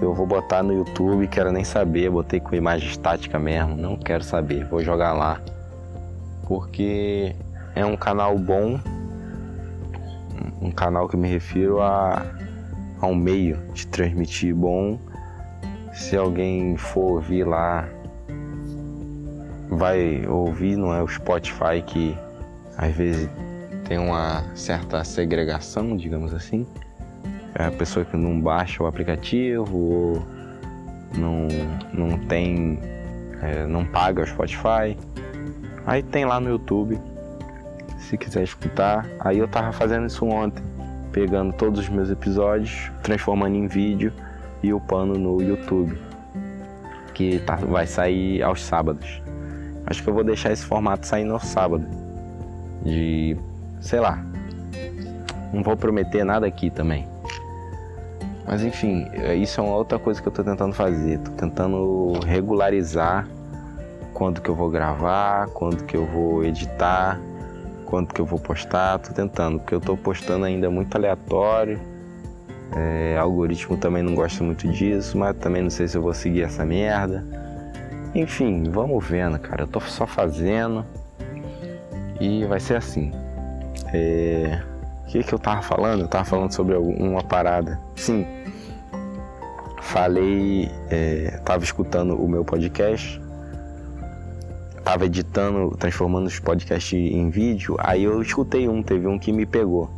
Eu 0.01 0.13
vou 0.13 0.25
botar 0.25 0.61
no 0.61 0.73
YouTube, 0.73 1.27
quero 1.27 1.51
nem 1.51 1.63
saber. 1.63 2.09
Botei 2.09 2.39
com 2.39 2.55
imagem 2.55 2.89
estática 2.89 3.39
mesmo, 3.39 3.75
não 3.75 3.95
quero 3.95 4.23
saber. 4.23 4.65
Vou 4.65 4.83
jogar 4.83 5.13
lá. 5.13 5.39
Porque 6.47 7.35
é 7.75 7.85
um 7.85 7.97
canal 7.97 8.37
bom. 8.37 8.79
Um 10.61 10.71
canal 10.71 11.07
que 11.07 11.17
me 11.17 11.27
refiro 11.27 11.81
a 11.81 12.25
a 13.01 13.07
um 13.07 13.15
meio 13.15 13.57
de 13.73 13.87
transmitir 13.87 14.55
bom. 14.55 14.99
Se 15.93 16.15
alguém 16.15 16.77
for 16.77 17.13
ouvir 17.13 17.43
lá, 17.43 17.87
vai 19.69 20.25
ouvir, 20.27 20.75
não 20.75 20.93
é 20.93 21.01
o 21.01 21.07
Spotify 21.07 21.81
que 21.85 22.17
às 22.77 22.95
vezes 22.95 23.29
tem 23.85 23.97
uma 23.97 24.43
certa 24.55 25.03
segregação, 25.03 25.95
digamos 25.95 26.33
assim. 26.33 26.65
É 27.55 27.65
a 27.65 27.71
pessoa 27.71 28.05
que 28.05 28.15
não 28.15 28.39
baixa 28.39 28.83
o 28.83 28.87
aplicativo 28.87 29.77
ou 29.77 30.27
não, 31.17 31.47
não 31.93 32.17
tem, 32.27 32.79
é, 33.41 33.65
não 33.65 33.85
paga 33.85 34.21
o 34.21 34.27
Spotify. 34.27 34.95
Aí 35.87 36.03
tem 36.03 36.25
lá 36.25 36.37
no 36.37 36.49
YouTube, 36.49 36.99
se 37.97 38.17
quiser 38.17 38.43
escutar. 38.43 39.07
Aí 39.21 39.37
eu 39.37 39.47
tava 39.47 39.71
fazendo 39.71 40.05
isso 40.05 40.25
ontem 40.25 40.61
pegando 41.13 41.53
todos 41.53 41.79
os 41.79 41.89
meus 41.89 42.09
episódios, 42.09 42.91
transformando 43.01 43.55
em 43.55 43.67
vídeo 43.67 44.11
e 44.61 44.73
upando 44.73 45.17
no 45.17 45.41
YouTube, 45.41 45.97
que 47.13 47.39
tá, 47.39 47.55
vai 47.55 47.87
sair 47.87 48.43
aos 48.43 48.61
sábados. 48.61 49.21
Acho 49.85 50.03
que 50.03 50.09
eu 50.09 50.13
vou 50.13 50.25
deixar 50.25 50.51
esse 50.51 50.65
formato 50.65 51.07
saindo 51.07 51.33
aos 51.33 51.45
sábados. 51.45 51.87
De, 52.83 53.37
sei 53.79 54.01
lá, 54.01 54.23
não 55.53 55.63
vou 55.63 55.77
prometer 55.77 56.25
nada 56.25 56.45
aqui 56.45 56.69
também. 56.69 57.07
Mas 58.45 58.61
enfim, 58.61 59.07
isso 59.41 59.59
é 59.59 59.63
uma 59.63 59.75
outra 59.75 59.97
coisa 59.97 60.21
que 60.21 60.27
eu 60.27 60.33
tô 60.33 60.43
tentando 60.43 60.73
fazer. 60.73 61.17
Tô 61.19 61.31
tentando 61.31 62.19
regularizar 62.25 63.25
quando 64.17 64.41
que 64.41 64.49
eu 64.49 64.55
vou 64.55 64.67
gravar, 64.67 65.47
quando 65.49 65.83
que 65.83 65.95
eu 65.95 66.03
vou 66.07 66.43
editar 66.43 67.19
quanto 67.85 68.13
que 68.13 68.19
eu 68.19 68.25
vou 68.25 68.39
postar, 68.39 68.99
tô 68.99 69.13
tentando, 69.13 69.59
porque 69.59 69.75
eu 69.75 69.79
tô 69.79 69.95
postando 69.95 70.43
ainda 70.43 70.69
muito 70.69 70.95
aleatório. 70.95 71.79
É, 72.75 73.15
algoritmo 73.17 73.77
também 73.77 74.03
não 74.03 74.13
gosta 74.13 74.43
muito 74.43 74.67
disso, 74.67 75.17
mas 75.17 75.37
também 75.37 75.61
não 75.61 75.69
sei 75.69 75.87
se 75.87 75.97
eu 75.97 76.01
vou 76.01 76.13
seguir 76.15 76.41
essa 76.41 76.65
merda. 76.65 77.23
Enfim, 78.13 78.63
vamos 78.63 79.07
vendo, 79.07 79.39
cara. 79.39 79.63
Eu 79.63 79.67
tô 79.67 79.79
só 79.79 80.05
fazendo 80.05 80.83
e 82.19 82.43
vai 82.45 82.59
ser 82.59 82.75
assim. 82.75 83.11
É... 83.93 84.61
O 85.03 85.05
que, 85.05 85.23
que 85.23 85.33
eu 85.33 85.39
tava 85.39 85.61
falando? 85.61 86.01
Eu 86.01 86.07
tava 86.09 86.25
falando 86.25 86.51
sobre 86.51 86.75
uma 86.75 87.23
parada. 87.23 87.79
Sim, 87.95 88.27
falei, 89.81 90.69
é... 90.89 91.39
tava 91.45 91.63
escutando 91.63 92.21
o 92.21 92.27
meu 92.27 92.43
podcast 92.43 93.21
tava 94.87 95.05
editando, 95.05 95.75
transformando 95.77 96.27
os 96.27 96.39
podcasts 96.39 96.93
em 96.93 97.29
vídeo, 97.29 97.75
aí 97.77 98.05
eu 98.05 98.21
escutei 98.21 98.69
um, 98.69 98.81
teve 98.81 99.05
um 99.05 99.19
que 99.19 99.33
me 99.33 99.45
pegou. 99.45 99.89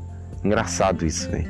Engraçado 0.44 1.06
isso, 1.06 1.30
velho. 1.30 1.48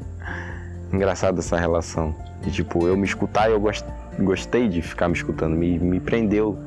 Engraçado 0.90 1.40
essa 1.40 1.58
relação. 1.58 2.14
Tipo, 2.50 2.88
eu 2.88 2.96
me 2.96 3.04
escutar 3.04 3.50
e 3.50 3.52
eu 3.52 3.60
gost, 3.60 3.84
gostei 4.18 4.66
de 4.66 4.80
ficar 4.80 5.08
me 5.08 5.14
escutando, 5.14 5.54
me, 5.54 5.78
me 5.78 6.00
prendeu. 6.00 6.58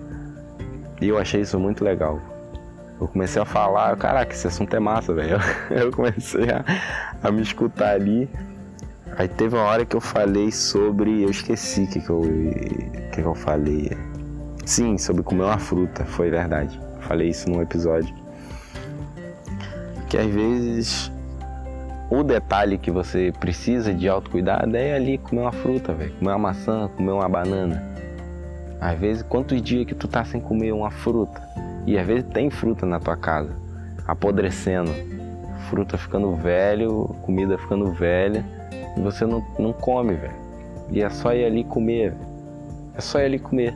E 1.02 1.08
eu 1.08 1.18
achei 1.18 1.42
isso 1.42 1.60
muito 1.60 1.84
legal. 1.84 2.22
Eu 3.02 3.08
comecei 3.08 3.42
a 3.42 3.46
falar, 3.46 3.98
caraca, 3.98 4.32
esse 4.32 4.46
assunto 4.46 4.76
é 4.76 4.80
massa, 4.80 5.16
velho. 5.16 5.40
Eu 5.72 5.92
comecei 5.92 6.48
a, 6.52 6.64
a, 7.24 7.32
me 7.32 7.42
escutar 7.42 7.96
ali. 7.96 8.30
Aí 9.18 9.28
teve 9.28 9.56
uma 9.56 9.64
hora 9.64 9.84
que 9.84 9.96
eu 9.96 10.02
falei 10.02 10.52
sobre. 10.52 11.24
Eu 11.24 11.30
esqueci 11.32 11.84
o 11.84 11.88
que, 11.88 12.02
que, 12.02 12.10
eu, 12.10 12.22
que, 12.22 13.22
que 13.22 13.22
eu 13.22 13.36
falei. 13.36 13.92
Sim, 14.68 14.98
sobre 14.98 15.24
comer 15.24 15.46
uma 15.46 15.58
fruta, 15.58 16.04
foi 16.04 16.30
verdade. 16.30 16.78
Falei 17.00 17.30
isso 17.30 17.50
num 17.50 17.62
episódio. 17.62 18.14
Que 20.10 20.18
às 20.18 20.28
vezes 20.28 21.10
o 22.12 22.22
detalhe 22.22 22.78
que 22.78 22.92
você 22.92 23.34
precisa 23.40 23.94
de 23.94 24.10
autocuidado 24.10 24.76
é 24.76 24.94
ali 24.94 25.20
comer 25.20 25.44
uma 25.44 25.54
fruta, 25.54 25.94
velho. 25.94 26.12
Comer 26.16 26.32
uma 26.32 26.38
maçã, 26.38 26.90
comer 26.98 27.12
uma 27.12 27.30
banana. 27.30 27.82
Às 28.82 29.00
vezes, 29.00 29.24
quantos 29.24 29.62
dias 29.62 29.86
que 29.86 29.96
tu 29.96 30.06
tá 30.06 30.26
sem 30.26 30.42
comer 30.42 30.74
uma 30.74 30.92
fruta? 30.92 31.42
E 31.86 31.98
às 31.98 32.06
vezes 32.06 32.26
tem 32.34 32.50
fruta 32.50 32.86
na 32.86 33.00
tua 33.00 33.16
casa, 33.16 33.56
apodrecendo. 34.06 34.92
Fruta 35.70 35.98
ficando 35.98 36.36
velho, 36.36 37.16
comida 37.22 37.58
ficando 37.58 37.90
velha, 37.94 38.46
e 38.98 39.00
você 39.00 39.26
não, 39.26 39.42
não 39.58 39.72
come, 39.72 40.16
velho. 40.16 40.36
E 40.92 41.02
é 41.02 41.10
só 41.10 41.34
ir 41.34 41.46
ali 41.46 41.64
comer, 41.64 42.12
véio. 42.12 42.28
É 42.96 43.00
só 43.00 43.22
ir 43.22 43.26
ali 43.28 43.40
comer. 43.40 43.74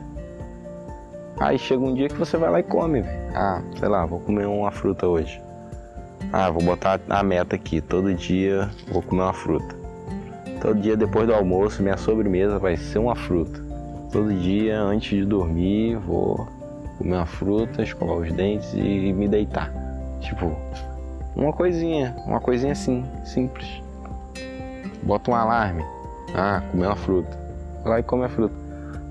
Aí 1.40 1.58
chega 1.58 1.82
um 1.82 1.94
dia 1.94 2.08
que 2.08 2.14
você 2.14 2.36
vai 2.36 2.50
lá 2.50 2.60
e 2.60 2.62
come, 2.62 3.00
véio. 3.00 3.20
Ah, 3.34 3.62
sei 3.78 3.88
lá, 3.88 4.04
vou 4.06 4.20
comer 4.20 4.46
uma 4.46 4.70
fruta 4.70 5.06
hoje. 5.06 5.42
Ah, 6.32 6.50
vou 6.50 6.62
botar 6.62 7.00
a 7.08 7.22
meta 7.22 7.56
aqui, 7.56 7.80
todo 7.80 8.14
dia 8.14 8.70
vou 8.88 9.02
comer 9.02 9.22
uma 9.22 9.32
fruta. 9.32 9.74
Todo 10.60 10.80
dia 10.80 10.96
depois 10.96 11.26
do 11.26 11.34
almoço, 11.34 11.82
minha 11.82 11.96
sobremesa 11.96 12.58
vai 12.58 12.76
ser 12.76 12.98
uma 12.98 13.16
fruta. 13.16 13.60
Todo 14.12 14.32
dia 14.32 14.80
antes 14.80 15.10
de 15.10 15.24
dormir, 15.24 15.96
vou 15.96 16.46
comer 16.98 17.16
uma 17.16 17.26
fruta, 17.26 17.82
escovar 17.82 18.16
os 18.16 18.32
dentes 18.32 18.72
e 18.74 19.12
me 19.12 19.26
deitar. 19.26 19.72
Tipo, 20.20 20.54
Uma 21.34 21.52
coisinha, 21.52 22.14
uma 22.26 22.40
coisinha 22.40 22.72
assim, 22.72 23.04
simples. 23.24 23.82
Bota 25.02 25.30
um 25.30 25.34
alarme. 25.34 25.82
Ah, 26.34 26.62
comer 26.70 26.86
uma 26.86 26.96
fruta. 26.96 27.38
Vai 27.82 27.92
lá 27.94 28.00
e 28.00 28.02
come 28.02 28.24
a 28.24 28.28
fruta. 28.28 28.54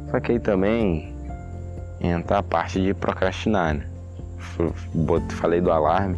Só 0.09 0.19
que 0.19 0.31
aí 0.31 0.39
também 0.39 1.10
entra 2.01 2.39
a 2.39 2.43
parte 2.43 2.81
de 2.81 2.93
procrastinar, 2.93 3.75
né? 3.75 3.85
Falei 5.29 5.61
do 5.61 5.71
alarme 5.71 6.17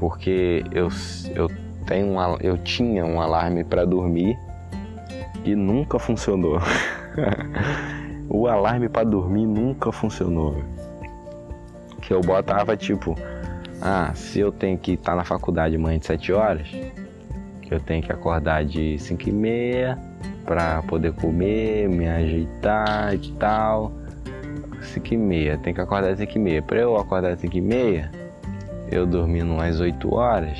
porque 0.00 0.64
eu, 0.72 0.88
eu, 1.34 1.46
tenho 1.86 2.06
um, 2.06 2.36
eu 2.40 2.56
tinha 2.56 3.04
um 3.04 3.20
alarme 3.20 3.62
para 3.62 3.84
dormir 3.84 4.34
e 5.44 5.54
nunca 5.54 5.98
funcionou. 5.98 6.58
o 8.26 8.48
alarme 8.48 8.88
para 8.88 9.04
dormir 9.04 9.44
nunca 9.44 9.92
funcionou. 9.92 10.64
Que 12.00 12.14
eu 12.14 12.22
botava 12.22 12.74
tipo, 12.78 13.14
ah, 13.82 14.10
se 14.14 14.40
eu 14.40 14.50
tenho 14.50 14.78
que 14.78 14.92
estar 14.92 15.12
tá 15.12 15.16
na 15.18 15.24
faculdade 15.24 15.76
amanhã 15.76 15.98
de 15.98 16.06
7 16.06 16.32
horas, 16.32 16.68
eu 17.70 17.78
tenho 17.78 18.02
que 18.02 18.10
acordar 18.10 18.64
de 18.64 18.98
5 18.98 19.28
e 19.28 19.32
meia 19.32 19.98
para 20.46 20.82
poder 20.84 21.12
comer, 21.12 21.90
me 21.90 22.08
ajeitar 22.08 23.14
e 23.14 23.32
tal. 23.32 23.92
5 24.82 25.14
e 25.14 25.16
meia, 25.16 25.58
tem 25.58 25.72
que 25.72 25.80
acordar 25.80 26.10
às 26.10 26.18
5 26.18 26.36
e 26.36 26.38
meia. 26.38 26.62
Para 26.62 26.78
eu 26.78 26.96
acordar 26.96 27.32
às 27.32 27.40
5 27.40 27.56
e 27.56 27.60
meia, 27.60 28.10
eu 28.90 29.06
dormindo 29.06 29.52
umas 29.52 29.80
8 29.80 30.14
horas, 30.14 30.58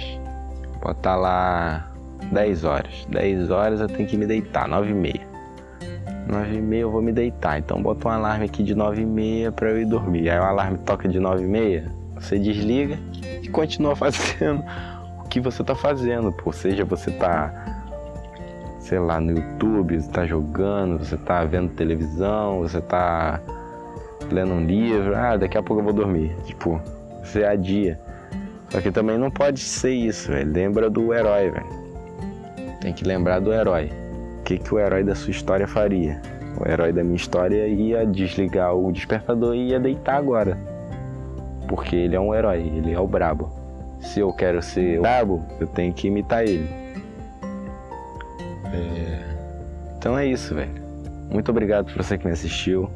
pode 0.81 0.99
estar 0.99 1.15
tá 1.15 1.17
lá 1.17 1.91
10 2.33 2.65
horas. 2.65 3.07
10 3.11 3.51
horas 3.51 3.81
eu 3.81 3.89
tenho 3.89 4.09
que 4.09 4.17
me 4.17 4.27
deitar, 4.27 4.69
9 4.69 4.91
e 4.91 4.95
meia. 4.95 5.31
9 6.29 6.55
e 6.55 6.61
meia 6.61 6.83
eu 6.83 6.91
vou 6.91 7.03
me 7.03 7.13
deitar, 7.13 7.59
então 7.59 7.83
bota 7.83 8.09
um 8.09 8.11
alarme 8.11 8.45
aqui 8.45 8.63
de 8.63 8.75
9 8.75 9.03
e 9.03 9.07
meia 9.07 9.51
para 9.51 9.71
eu 9.71 9.81
ir 9.81 9.87
dormir. 9.87 10.31
Aí 10.31 10.39
o 10.39 10.43
alarme 10.43 10.79
toca 10.79 11.09
de 11.09 11.19
9 11.19 11.43
e 11.43 11.47
meia, 11.47 11.91
você 12.15 12.39
desliga 12.39 12.99
e 13.43 13.49
continua 13.49 13.95
fazendo 13.97 14.63
o 15.19 15.29
que 15.29 15.41
você 15.41 15.63
está 15.63 15.75
fazendo. 15.75 16.35
Ou 16.45 16.53
seja, 16.53 16.85
você 16.85 17.11
está 17.11 17.81
sei 18.91 18.99
lá, 18.99 19.21
no 19.21 19.31
YouTube, 19.33 20.01
você 20.01 20.09
está 20.09 20.27
jogando, 20.27 20.99
você 20.99 21.15
está 21.15 21.45
vendo 21.45 21.71
televisão, 21.75 22.59
você 22.59 22.79
está 22.79 23.41
lendo 24.35 24.53
um 24.53 24.64
livro, 24.64 25.14
ah, 25.16 25.37
daqui 25.37 25.59
a 25.59 25.62
pouco 25.62 25.81
eu 25.81 25.85
vou 25.85 25.93
dormir. 25.93 26.35
Tipo, 26.45 26.81
você 27.23 27.45
adia. 27.45 27.99
Só 28.69 28.81
que 28.81 28.90
também 28.90 29.19
não 29.19 29.31
pode 29.31 29.61
ser 29.61 29.93
isso, 29.93 30.31
velho. 30.31 30.53
Lembra 30.53 30.88
do 30.88 31.12
herói, 31.12 31.51
velho. 31.51 31.66
Tem 32.81 32.93
que 32.93 33.05
lembrar 33.05 33.40
do 33.40 33.53
herói. 33.53 33.90
O 34.40 34.43
que, 34.45 34.59
que 34.59 34.75
o 34.75 34.79
herói 34.79 35.05
da 35.05 35.14
sua 35.14 35.31
história 35.31 35.66
faria? 35.66 36.21
O 36.59 36.69
herói 36.69 36.93
da 36.93 37.03
minha 37.03 37.16
história 37.16 37.66
ia 37.66 38.07
desligar 38.07 38.75
o 38.75 38.90
despertador 38.93 39.55
e 39.55 39.71
ia 39.71 39.81
deitar 39.81 40.16
agora. 40.16 40.57
Porque 41.69 41.95
ele 41.95 42.16
é 42.16 42.21
um 42.21 42.35
herói, 42.35 42.61
ele 42.61 42.93
é 42.93 42.99
o 42.99 43.07
brabo. 43.07 43.51
Se 44.01 44.21
eu 44.21 44.33
quero 44.33 44.62
ser 44.62 45.01
brabo, 45.01 45.45
eu 45.61 45.66
tenho 45.66 45.93
que 45.93 46.09
imitar 46.09 46.43
ele. 46.45 46.69
É... 48.73 49.21
Então 49.97 50.19
é 50.19 50.27
isso, 50.27 50.55
velho. 50.55 50.73
Muito 51.31 51.51
obrigado 51.51 51.93
por 51.93 52.03
você 52.03 52.16
que 52.16 52.27
me 52.27 52.33
assistiu. 52.33 52.90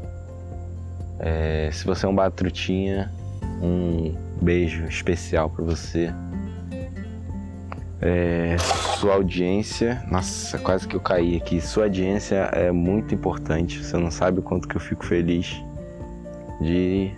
É... 1.24 1.70
Se 1.72 1.86
você 1.86 2.04
é 2.04 2.08
um 2.08 2.14
batrutinha, 2.14 3.10
um 3.62 4.14
beijo 4.42 4.84
especial 4.84 5.48
para 5.48 5.64
você. 5.64 6.12
É, 8.00 8.56
sua 8.98 9.14
audiência, 9.14 10.04
nossa, 10.10 10.58
quase 10.58 10.86
que 10.86 10.94
eu 10.94 11.00
caí 11.00 11.36
aqui. 11.36 11.58
Sua 11.58 11.84
audiência 11.84 12.36
é 12.52 12.70
muito 12.70 13.14
importante. 13.14 13.82
Você 13.82 13.96
não 13.96 14.10
sabe 14.10 14.40
o 14.40 14.42
quanto 14.42 14.68
que 14.68 14.76
eu 14.76 14.80
fico 14.80 15.06
feliz 15.06 15.62
de 16.60 17.10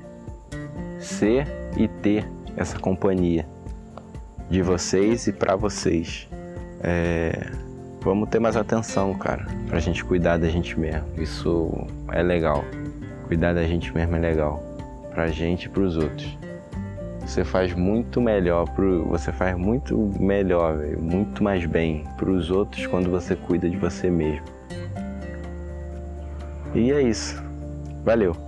ser 1.01 1.49
e 1.77 1.89
ter 1.89 2.25
essa 2.57 2.79
companhia 2.79 3.47
de 4.49 4.63
vocês 4.63 5.27
e 5.27 5.33
para 5.33 5.57
vocês. 5.57 6.29
É, 6.81 7.51
vamos 8.01 8.29
ter 8.29 8.39
mais 8.39 8.57
atenção, 8.57 9.13
cara, 9.15 9.45
pra 9.67 9.81
gente 9.81 10.05
cuidar 10.05 10.39
da 10.39 10.49
gente 10.49 10.79
mesmo. 10.79 11.05
Isso 11.19 11.69
é 12.13 12.23
legal. 12.23 12.65
Cuidar 13.27 13.55
da 13.55 13.65
gente 13.65 13.93
mesmo 13.93 14.17
é 14.17 14.19
legal. 14.19 14.63
Pra 15.13 15.29
gente 15.29 15.65
e 15.65 15.69
pros 15.69 15.97
outros. 15.97 16.37
Você 17.21 17.45
faz 17.45 17.75
muito 17.75 18.21
melhor 18.21 18.69
pro, 18.71 19.05
você 19.07 19.33
faz 19.33 19.57
muito 19.57 20.13
melhor, 20.21 20.79
véio, 20.79 21.03
muito 21.03 21.43
mais 21.43 21.67
bem 21.67 22.05
para 22.17 22.31
os 22.31 22.51
outros 22.53 22.87
quando 22.87 23.11
você 23.11 23.35
cuida 23.35 23.69
de 23.69 23.77
você 23.77 24.09
mesmo. 24.09 24.45
E 26.73 26.93
é 26.93 27.03
isso. 27.03 27.43
Valeu. 28.05 28.46